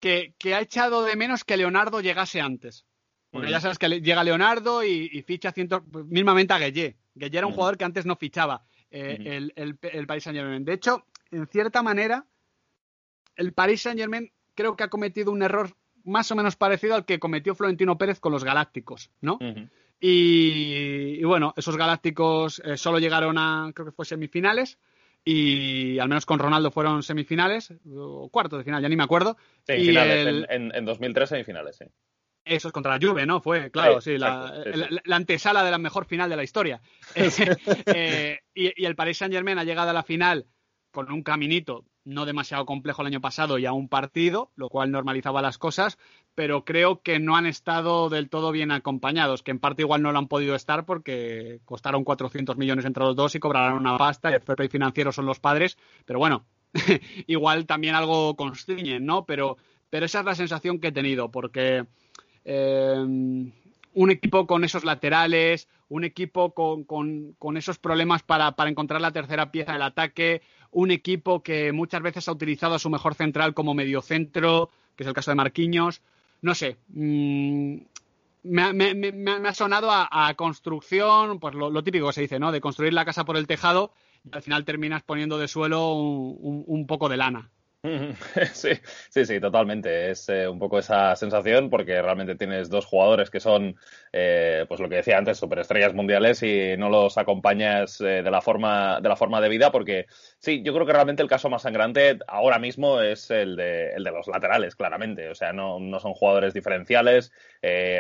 [0.00, 2.86] que, que ha echado de menos que Leonardo llegase antes.
[3.30, 3.52] Porque Ujú.
[3.52, 6.96] ya sabes que le- llega Leonardo y, y ficha ciento, mismamente a Gueye.
[7.14, 7.56] Gueye era un Ujú.
[7.56, 10.64] jugador que antes no fichaba eh, el, el, el Paris Saint Germain.
[10.64, 12.24] De hecho, en cierta manera,
[13.36, 17.04] el Paris Saint Germain creo que ha cometido un error más o menos parecido al
[17.04, 19.38] que cometió Florentino Pérez con los Galácticos, ¿no?
[20.00, 24.78] Y, y bueno, esos Galácticos eh, solo llegaron a, creo que fue semifinales,
[25.24, 29.36] y al menos con Ronaldo fueron semifinales, o cuartos de final, ya ni me acuerdo.
[29.64, 31.84] Semifinales, Y el- en, en, en 2003 semifinales, sí.
[32.48, 33.40] Eso es contra la Juve, ¿no?
[33.40, 34.96] Fue, claro, Sí, sí, la, exacto, sí, la- sí.
[35.04, 36.80] la antesala de la mejor final de la historia.
[37.14, 40.46] Eh, eh, y, y el Paris Saint Germain ha llegado a la final
[40.90, 44.90] con un caminito no demasiado complejo el año pasado y a un partido, lo cual
[44.90, 45.98] normalizaba las cosas,
[46.34, 50.10] pero creo que no han estado del todo bien acompañados, que en parte igual no
[50.10, 54.30] lo han podido estar porque costaron 400 millones entre los dos y cobrarán una pasta,
[54.30, 55.76] y el fair financiero son los padres,
[56.06, 56.46] pero bueno,
[57.26, 59.26] igual también algo constriñen, ¿no?
[59.26, 59.58] Pero,
[59.90, 61.84] pero esa es la sensación que he tenido, porque
[62.50, 69.52] eh, un equipo con esos laterales, un equipo con, esos problemas para, encontrar la tercera
[69.52, 70.40] pieza del ataque,
[70.70, 75.08] un equipo que muchas veces ha utilizado a su mejor central como mediocentro, que es
[75.08, 76.00] el caso de Marquinhos.
[76.40, 77.76] No sé, mm,
[78.44, 82.50] me, ha sonado a, construcción, pues lo, típico que se dice, ¿no?
[82.50, 83.92] De construir la casa por el tejado
[84.24, 87.50] y al final terminas poniendo de suelo un poco de lana.
[88.52, 88.70] Sí,
[89.10, 90.10] sí, sí, totalmente.
[90.10, 93.76] Es eh, un poco esa sensación porque realmente tienes dos jugadores que son,
[94.12, 98.40] eh, pues lo que decía antes, superestrellas mundiales y no los acompañas eh, de la
[98.40, 100.06] forma de la forma debida porque
[100.38, 104.02] sí, yo creo que realmente el caso más sangrante ahora mismo es el de, el
[104.04, 105.28] de los laterales, claramente.
[105.28, 107.32] O sea, no, no son jugadores diferenciales.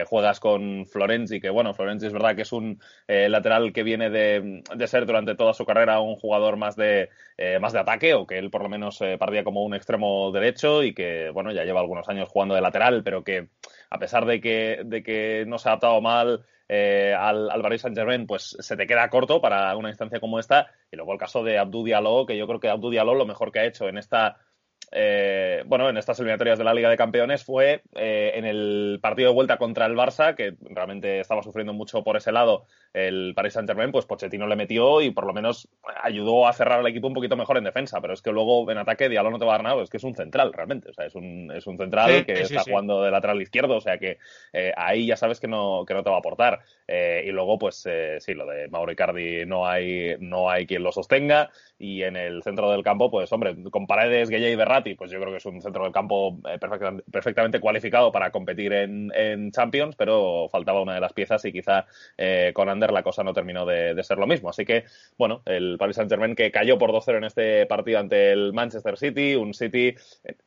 [0.06, 4.62] juegas con Florenzi, que bueno, Florenzi es verdad que es un lateral que viene de,
[4.74, 7.10] de, ser durante toda su carrera un jugador más de
[7.60, 10.92] más de ataque o que él por lo menos partía como un extremo derecho y
[10.92, 13.48] que, bueno, ya lleva algunos años jugando de lateral, pero que
[13.90, 17.82] a pesar de que, de que no se ha adaptado mal eh, al, al Paris
[17.82, 20.66] Saint-Germain, pues se te queda corto para una instancia como esta.
[20.92, 23.50] Y luego el caso de Abdou Diallo, que yo creo que Abdou Diallo lo mejor
[23.52, 24.38] que ha hecho en esta
[24.90, 29.28] eh, bueno, en estas eliminatorias de la Liga de Campeones fue eh, en el partido
[29.28, 33.54] de vuelta contra el Barça, que realmente estaba sufriendo mucho por ese lado el Paris
[33.54, 35.68] Saint-Germain, pues Pochettino le metió y por lo menos
[36.02, 38.78] ayudó a cerrar al equipo un poquito mejor en defensa, pero es que luego en
[38.78, 40.94] ataque Diallo no te va a dar nada, es que es un central realmente, o
[40.94, 44.18] sea, es un, es un central que está jugando de lateral izquierdo, o sea que
[44.52, 46.60] eh, ahí ya sabes que no, que no te va a aportar.
[46.88, 47.86] y luego, pues
[48.18, 51.50] sí, lo de Mauro Icardi no hay, no hay quien lo sostenga.
[51.78, 55.20] Y en el centro del campo, pues hombre, con Paredes, Gueye y Berratti, pues yo
[55.20, 56.58] creo que es un centro del campo eh,
[57.10, 61.86] perfectamente, cualificado para competir en, Champions, pero faltaba una de las piezas y quizá
[62.16, 64.50] eh, con La cosa no terminó de, ser lo mismo.
[64.50, 64.84] Así que,
[65.16, 69.34] bueno, el Paris Saint-Germain que cayó por 2-0 en este partido ante el Manchester City,
[69.34, 69.94] un City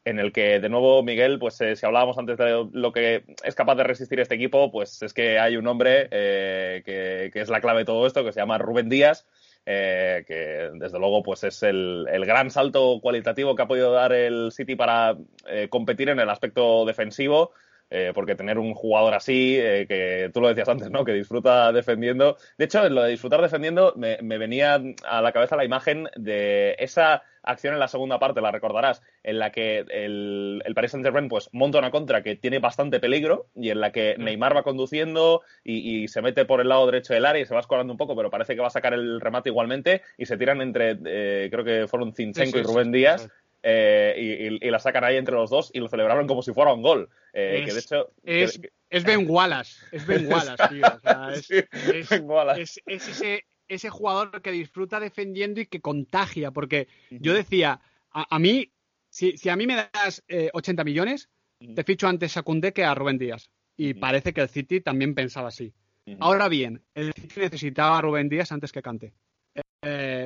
[0.05, 3.55] en el que, de nuevo, Miguel, pues eh, si hablábamos antes de lo que es
[3.55, 7.61] capaz de resistir este equipo, pues es que hay un hombre que, que es la
[7.61, 9.25] clave de todo esto, que se llama Rubén Díaz,
[9.65, 14.51] eh, que desde luego pues es el, gran salto cualitativo que ha podido dar el
[14.51, 15.15] City para
[15.47, 17.51] eh, competir en el aspecto defensivo.
[17.93, 21.03] Eh, porque tener un jugador así, que tú lo decías antes, ¿no?
[21.03, 22.37] Que disfruta defendiendo.
[22.57, 26.07] De hecho, en lo de disfrutar defendiendo, me, me venía a la cabeza la imagen
[26.15, 30.91] de esa acción en la segunda parte, la recordarás, en la que el, el Paris
[30.91, 34.23] Saint-Germain pues, monta una contra que tiene bastante peligro y en la que mm.
[34.23, 37.59] Neymar va conduciendo y, se mete por el lado derecho del área y se va
[37.59, 40.61] escorando un poco, pero parece que va a sacar el remate igualmente y se tiran
[40.61, 43.29] entre, eh, creo que fueron Zinchenko y Rubén Díaz.
[43.64, 46.82] Eh, y, la sacan ahí entre los dos y lo celebraron como si fuera un
[46.82, 47.09] gol.
[47.34, 48.12] Eh, es, que de hecho.
[48.89, 49.86] Es, Ben Wallace.
[49.91, 50.86] Es Ben Wallace, tío.
[51.93, 52.82] es, ben Wallace.
[52.86, 57.82] es, ese, ese jugador que disfruta defendiendo y que contagia, porque yo decía,
[58.12, 58.72] a, mí,
[59.09, 61.30] si, a mí me das 80 eh, millones,
[61.76, 63.51] te ficho antes a Cundé que a Rubén Díaz.
[63.78, 65.74] Y parece que el City también pensaba así.
[66.20, 69.14] Ahora bien, el City necesitaba a Rubén Díaz antes que Cante,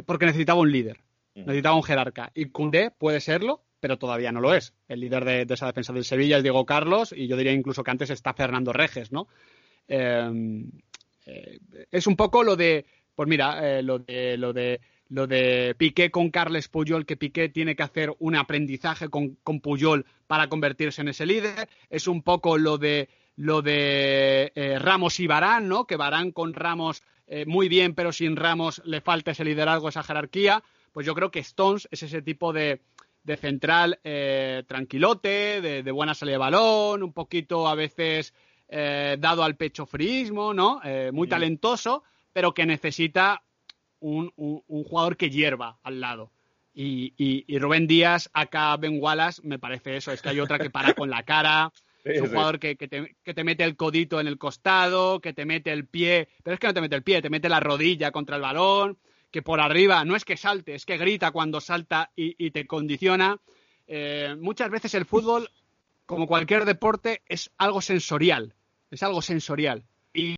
[0.06, 1.02] porque necesitaba un líder,
[1.36, 2.32] necesitaba un jerarca.
[2.34, 4.74] Y Cundé puede serlo, pero todavía no lo es.
[4.88, 7.92] El líder de, esa defensa del Sevilla es Diego Carlos, y yo diría incluso que
[7.92, 9.28] antes está Fernando Reges, ¿no?
[11.26, 11.60] Eh,
[11.92, 16.10] es un poco lo de pues mira, eh, lo de lo de lo de Piqué
[16.12, 21.10] con Carles Puyol, que Piqué tiene que hacer un aprendizaje con, Puyol para convertirse en
[21.10, 21.70] ese líder.
[21.90, 25.86] Es un poco lo de lo de eh, Ramos y Barán, ¿no?
[25.86, 27.04] Que Barán con Ramos
[27.48, 30.64] muy bien, pero sin Ramos le falta ese liderazgo, esa jerarquía.
[30.96, 32.82] Pues yo creo que Stones es ese tipo de,
[33.24, 34.00] de central
[34.66, 38.34] tranquilote, de, buena salida de balón, un poquito a veces
[38.68, 40.82] dado al pecho frismo, ¿no?
[41.12, 42.02] muy talentoso
[42.36, 43.44] pero que necesita
[44.02, 44.30] un,
[44.68, 46.34] jugador que hierva al lado.
[46.74, 50.12] Y, Rubén Díaz, acá Ben Wallace, me parece eso.
[50.12, 51.72] Es que hay otra que para con la cara.
[52.04, 55.88] es un jugador que, te, mete el codito en el costado, que te mete el
[55.88, 56.28] pie.
[56.44, 58.98] Pero es que no te mete el pie, te mete la rodilla contra el balón.
[59.36, 63.38] Que por arriba no es que salte, es que grita cuando salta y, te condiciona.
[63.86, 65.52] Eh, muchas veces el fútbol,
[66.06, 68.54] como cualquier deporte, es algo sensorial.
[68.92, 69.84] Es algo sensorial.
[70.14, 70.38] y,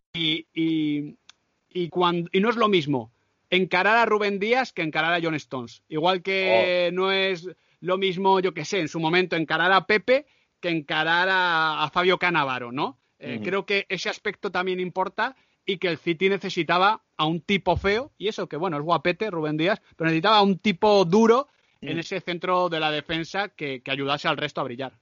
[0.52, 3.12] y, cuando, y no es lo mismo
[3.52, 5.84] encarar a Rubén Díaz que encarar a John Stones.
[5.90, 6.96] Igual que oh.
[6.96, 7.48] no es
[7.82, 10.26] lo mismo, yo que sé, en su momento encarar a Pepe
[10.60, 12.98] que encarar a, Fabio Canavaro, ¿no?
[13.20, 15.36] Eh, creo que ese aspecto también importa
[15.68, 19.30] y que el City necesitaba a un tipo feo, y eso que bueno, es guapete
[19.30, 21.48] Rubén Díaz, pero necesitaba a un tipo duro
[21.82, 24.94] en ese centro de la defensa que ayudase al resto a brillar.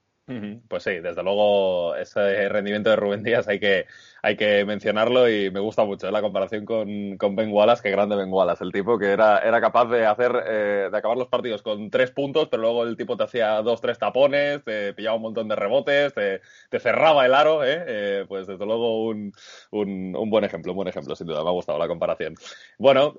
[0.67, 3.85] Pues sí, desde luego ese rendimiento de Rubén Díaz hay que,
[4.25, 6.11] hay que mencionarlo y me gusta mucho ¿eh?
[6.11, 9.61] la comparación con, con, Ben Wallace, que grande Ben Wallace, el tipo que era, era
[9.61, 13.15] capaz de hacer, eh, de acabar los partidos con tres puntos, pero luego el tipo
[13.15, 16.41] te hacía dos, tres tapones, te pillaba un montón de rebotes, te,
[16.79, 17.83] cerraba el aro, ¿eh?
[17.87, 18.25] ¿eh?
[18.27, 19.31] pues desde luego un,
[19.69, 22.33] un, buen ejemplo, un buen ejemplo, sin duda, me ha gustado la comparación.
[22.79, 23.13] Bueno,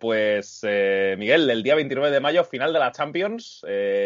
[0.00, 0.62] pues
[1.18, 3.60] Miguel, el día 29 de mayo, final de la Champions,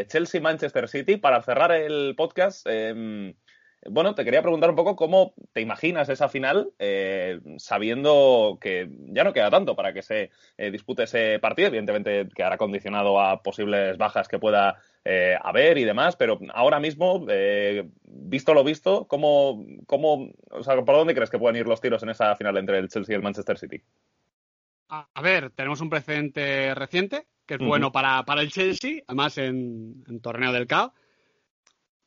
[0.08, 2.66] Chelsea-Manchester City, para cerrar el podcast.
[2.68, 3.34] Em,
[3.90, 9.24] bueno, te quería preguntar un poco cómo te imaginas esa final, eh, sabiendo que ya
[9.24, 11.68] no queda tanto para que se eh, dispute ese partido.
[11.68, 17.26] Evidentemente quedará condicionado a posibles bajas que pueda eh, haber y demás, pero ahora mismo,
[18.04, 22.02] visto lo visto, ¿cómo, cómo, o sea, ¿por dónde crees que pueden ir los tiros
[22.02, 23.82] en esa final entre el Chelsea y el Manchester City?
[24.88, 30.04] A ver, tenemos un precedente reciente, que es bueno para, para, el Chelsea, además en,
[30.06, 30.92] en torneo del CAO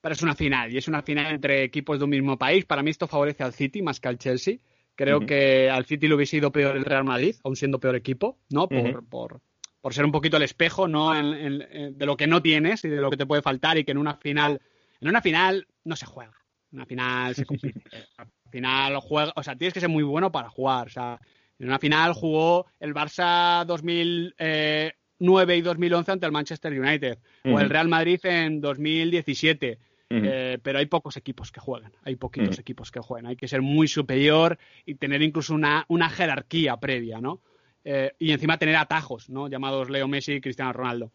[0.07, 2.63] pero es una final y es una final entre equipos de un mismo país.
[2.63, 4.59] Para mí esto favorece al City más que al Chelsea.
[4.95, 8.37] Creo que al City le hubiese ido peor el Real Madrid, aún siendo peor equipo,
[8.49, 8.69] ¿no?
[8.69, 9.41] Por, por,
[9.81, 11.13] por ser un poquito el espejo, ¿no?
[11.13, 13.97] de lo que no tienes y de lo que te puede faltar y que en
[13.97, 14.61] una final,
[15.01, 16.37] en una final no se juega.
[16.71, 17.81] En una final se compite.
[18.45, 20.87] En final juega, o sea, tienes que ser muy bueno para jugar.
[20.87, 21.19] O sea,
[21.59, 27.69] en una final jugó el Barça 2009 y 2011 ante el Manchester United o el
[27.69, 29.79] Real Madrid en 2017
[30.09, 33.27] eh, pero hay pocos equipos que juegan, hay poquitos equipos que juegan.
[33.27, 37.41] Hay que ser muy superior y tener incluso una, una jerarquía previa, ¿no?
[37.83, 39.47] Eh, y encima tener atajos, ¿no?
[39.47, 41.11] Llamados Leo Messi y Cristiano Ronaldo.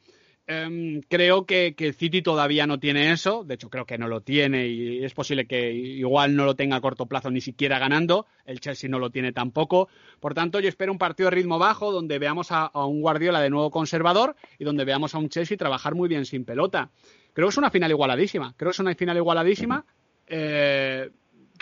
[0.47, 4.09] Em, creo que, que, el City todavía no tiene eso, de hecho creo que no
[4.09, 7.79] lo tiene y es posible que igual no lo tenga a corto plazo ni siquiera
[7.79, 9.89] ganando, el Chelsea no lo tiene tampoco,
[10.19, 13.41] por tanto yo espero un partido de ritmo bajo donde veamos a, a un Guardiola
[13.41, 16.91] de nuevo conservador y donde veamos a un Chelsea trabajar muy bien sin pelota.
[17.33, 18.55] Creo que es una final igualadísima.
[18.57, 19.85] Creo que es una final igualadísima.
[20.27, 21.11] Eh,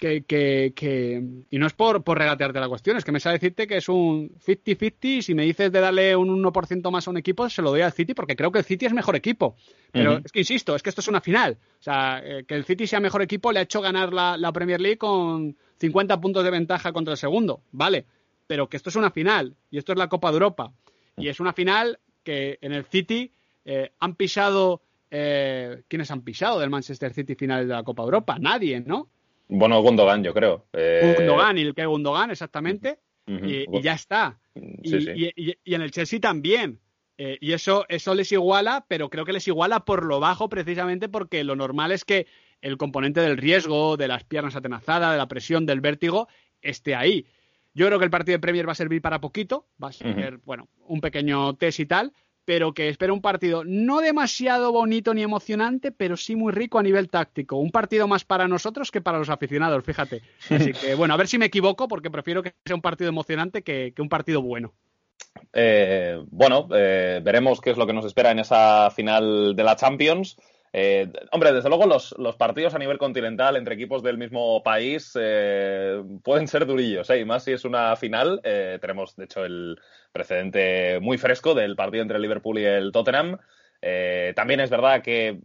[0.01, 3.67] que, que, y no es por, por regatearte la cuestión, es que me sale decirte
[3.67, 7.19] que es un 50-50 y si me dices de darle un 1% más a un
[7.19, 9.57] equipo, se lo doy al City porque creo que el City es mejor equipo.
[9.93, 11.59] Pero es que insisto, es que esto es una final.
[11.79, 14.53] O sea, eh, que el City sea mejor equipo le ha hecho ganar la, la,
[14.53, 18.07] Premier League con 50 puntos de ventaja contra el segundo, vale.
[18.47, 20.73] Pero que esto es una final y esto es la Copa de Europa.
[21.19, 23.33] Y es una final que en el City
[23.65, 28.39] eh, han pisado eh, ¿quiénes han pisado del Manchester City finales de la Copa Europa?
[28.39, 29.09] Nadie, ¿no?
[29.49, 30.67] Bueno, Gundogan, yo creo.
[30.73, 31.15] Eh...
[31.19, 32.99] Gundogan, y el que Gundogan, exactamente.
[33.27, 34.39] y, ya está.
[34.55, 36.81] y, en el Chelsea también.
[37.19, 41.09] Eh, y eso, eso les iguala, pero creo que les iguala por lo bajo precisamente
[41.11, 42.27] porque lo normal es que
[42.63, 46.29] el componente del riesgo, de las piernas atenazadas, de la presión, del vértigo,
[46.63, 47.27] esté ahí.
[47.75, 50.39] Yo creo que el partido de Premier va a servir para poquito, va a ser,
[50.45, 52.13] bueno, un pequeño test y tal,
[52.51, 56.83] pero que espera un partido no demasiado bonito ni emocionante, pero sí muy rico a
[56.83, 57.55] nivel táctico.
[57.55, 60.23] Un partido más para nosotros que para los aficionados, fíjate.
[60.51, 63.63] Así que, bueno, a ver si me equivoco, porque prefiero que sea un partido emocionante
[63.63, 64.73] que, un partido bueno.
[65.53, 69.77] Eh, bueno, eh, veremos qué es lo que nos espera en esa final de la
[69.77, 70.37] Champions.
[70.73, 76.01] Eh, hombre, desde luego los, partidos a nivel continental entre equipos del mismo país eh,
[76.23, 77.21] pueden ser durillos, ¿eh?
[77.21, 78.41] y más si es una final.
[78.45, 79.81] Eh, tenemos, de hecho, el
[80.13, 83.39] precedente muy fresco del partido entre el Liverpool y el Tottenham.
[84.37, 85.41] también es verdad que,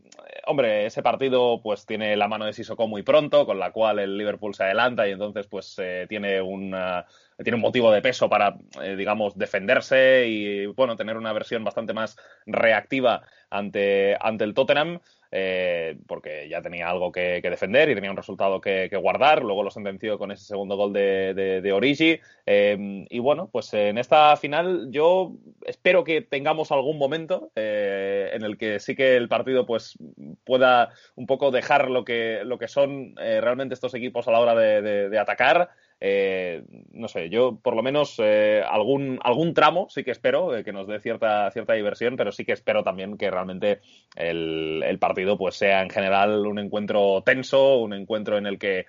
[0.45, 4.17] hombre, ese partido pues tiene la mano de Sissoko muy pronto, con la cual el
[4.17, 5.76] Liverpool se adelanta y entonces pues
[6.07, 7.05] tiene una
[7.43, 8.55] tiene un motivo de peso para,
[8.95, 12.15] digamos, defenderse y, bueno, tener una versión bastante más
[12.45, 15.01] reactiva ante, ante el Tottenham.
[15.32, 19.43] Eh, porque ya tenía algo que, defender y tenía un resultado que, guardar.
[19.43, 22.19] Luego lo sentenció con ese segundo gol de, Origi.
[22.45, 25.34] Eh, y bueno, pues en esta final yo
[25.65, 29.97] espero que tengamos algún momento eh, en el que sí que el partido pues
[30.43, 34.55] pueda un poco dejar lo que, lo que son realmente estos equipos a la hora
[34.55, 35.69] de atacar.
[36.07, 40.63] Eh, no sé, yo por lo menos eh, algún, algún tramo sí que espero eh,
[40.63, 43.81] que nos dé cierta, cierta diversión, pero sí que espero también que realmente
[44.15, 48.85] el, partido pues sea en general un encuentro tenso, un encuentro en el que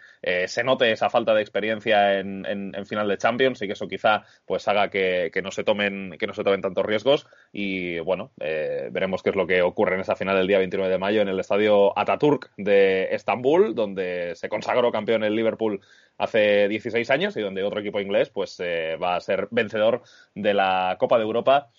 [0.46, 4.22] se note esa falta de experiencia en, en, final de Champions y que eso quizá
[4.44, 7.26] pues haga que, no se tomen que no se tomen tantos riesgos.
[7.52, 10.98] Y bueno, veremos qué es lo que ocurre en esa final del día 29 de
[10.98, 15.80] mayo en el estadio Ataturk de Estambul, donde se consagró campeón el Liverpool
[16.18, 20.02] hace 16 años y donde otro equipo inglés pues eh, va a ser vencedor
[20.34, 21.70] de la Copa de Europa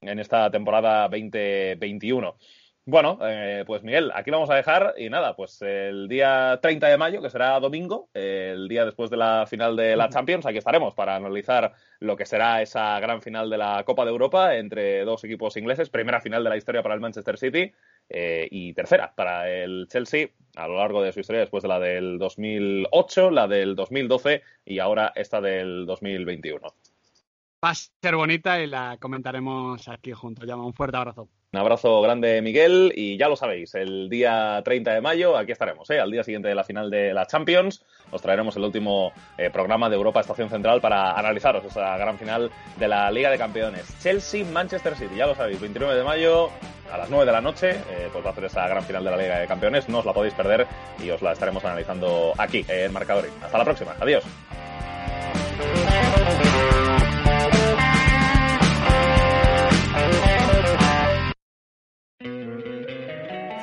[0.00, 2.36] en esta temporada 2021.
[2.86, 6.86] Bueno, eh, pues Miguel, aquí lo vamos a dejar y nada, pues el día 30
[6.86, 10.58] de mayo, que será domingo, el día después de la final de la Champions, aquí
[10.58, 15.02] estaremos para analizar lo que será esa gran final de la Copa de Europa entre
[15.06, 17.72] dos equipos ingleses, primera final de la historia para el Manchester City
[18.08, 21.80] eh, y tercera para el Chelsea a lo largo de su historia, después de la
[21.80, 26.68] del 2008, la del 2012 y ahora esta del 2021.
[27.64, 30.46] Va a ser bonita y la comentaremos aquí juntos.
[30.46, 31.28] Llama un fuerte abrazo.
[31.54, 35.88] Un abrazo grande, Miguel, y ya lo sabéis, el día 30 de mayo aquí estaremos,
[35.88, 36.00] ¿eh?
[36.00, 37.80] al día siguiente de la final de la Champions.
[38.10, 42.50] Os traeremos el último eh, programa de Europa Estación Central para analizaros esa gran final
[42.76, 43.86] de la Liga de Campeones.
[44.02, 46.50] Chelsea-Manchester City, ya lo sabéis, 29 de mayo
[46.92, 49.10] a las 9 de la noche, eh, pues va a hacer esa gran final de
[49.12, 49.88] la Liga de Campeones.
[49.88, 50.66] No os la podéis perder
[51.04, 53.26] y os la estaremos analizando aquí en Marcador.
[53.40, 54.24] Hasta la próxima, adiós.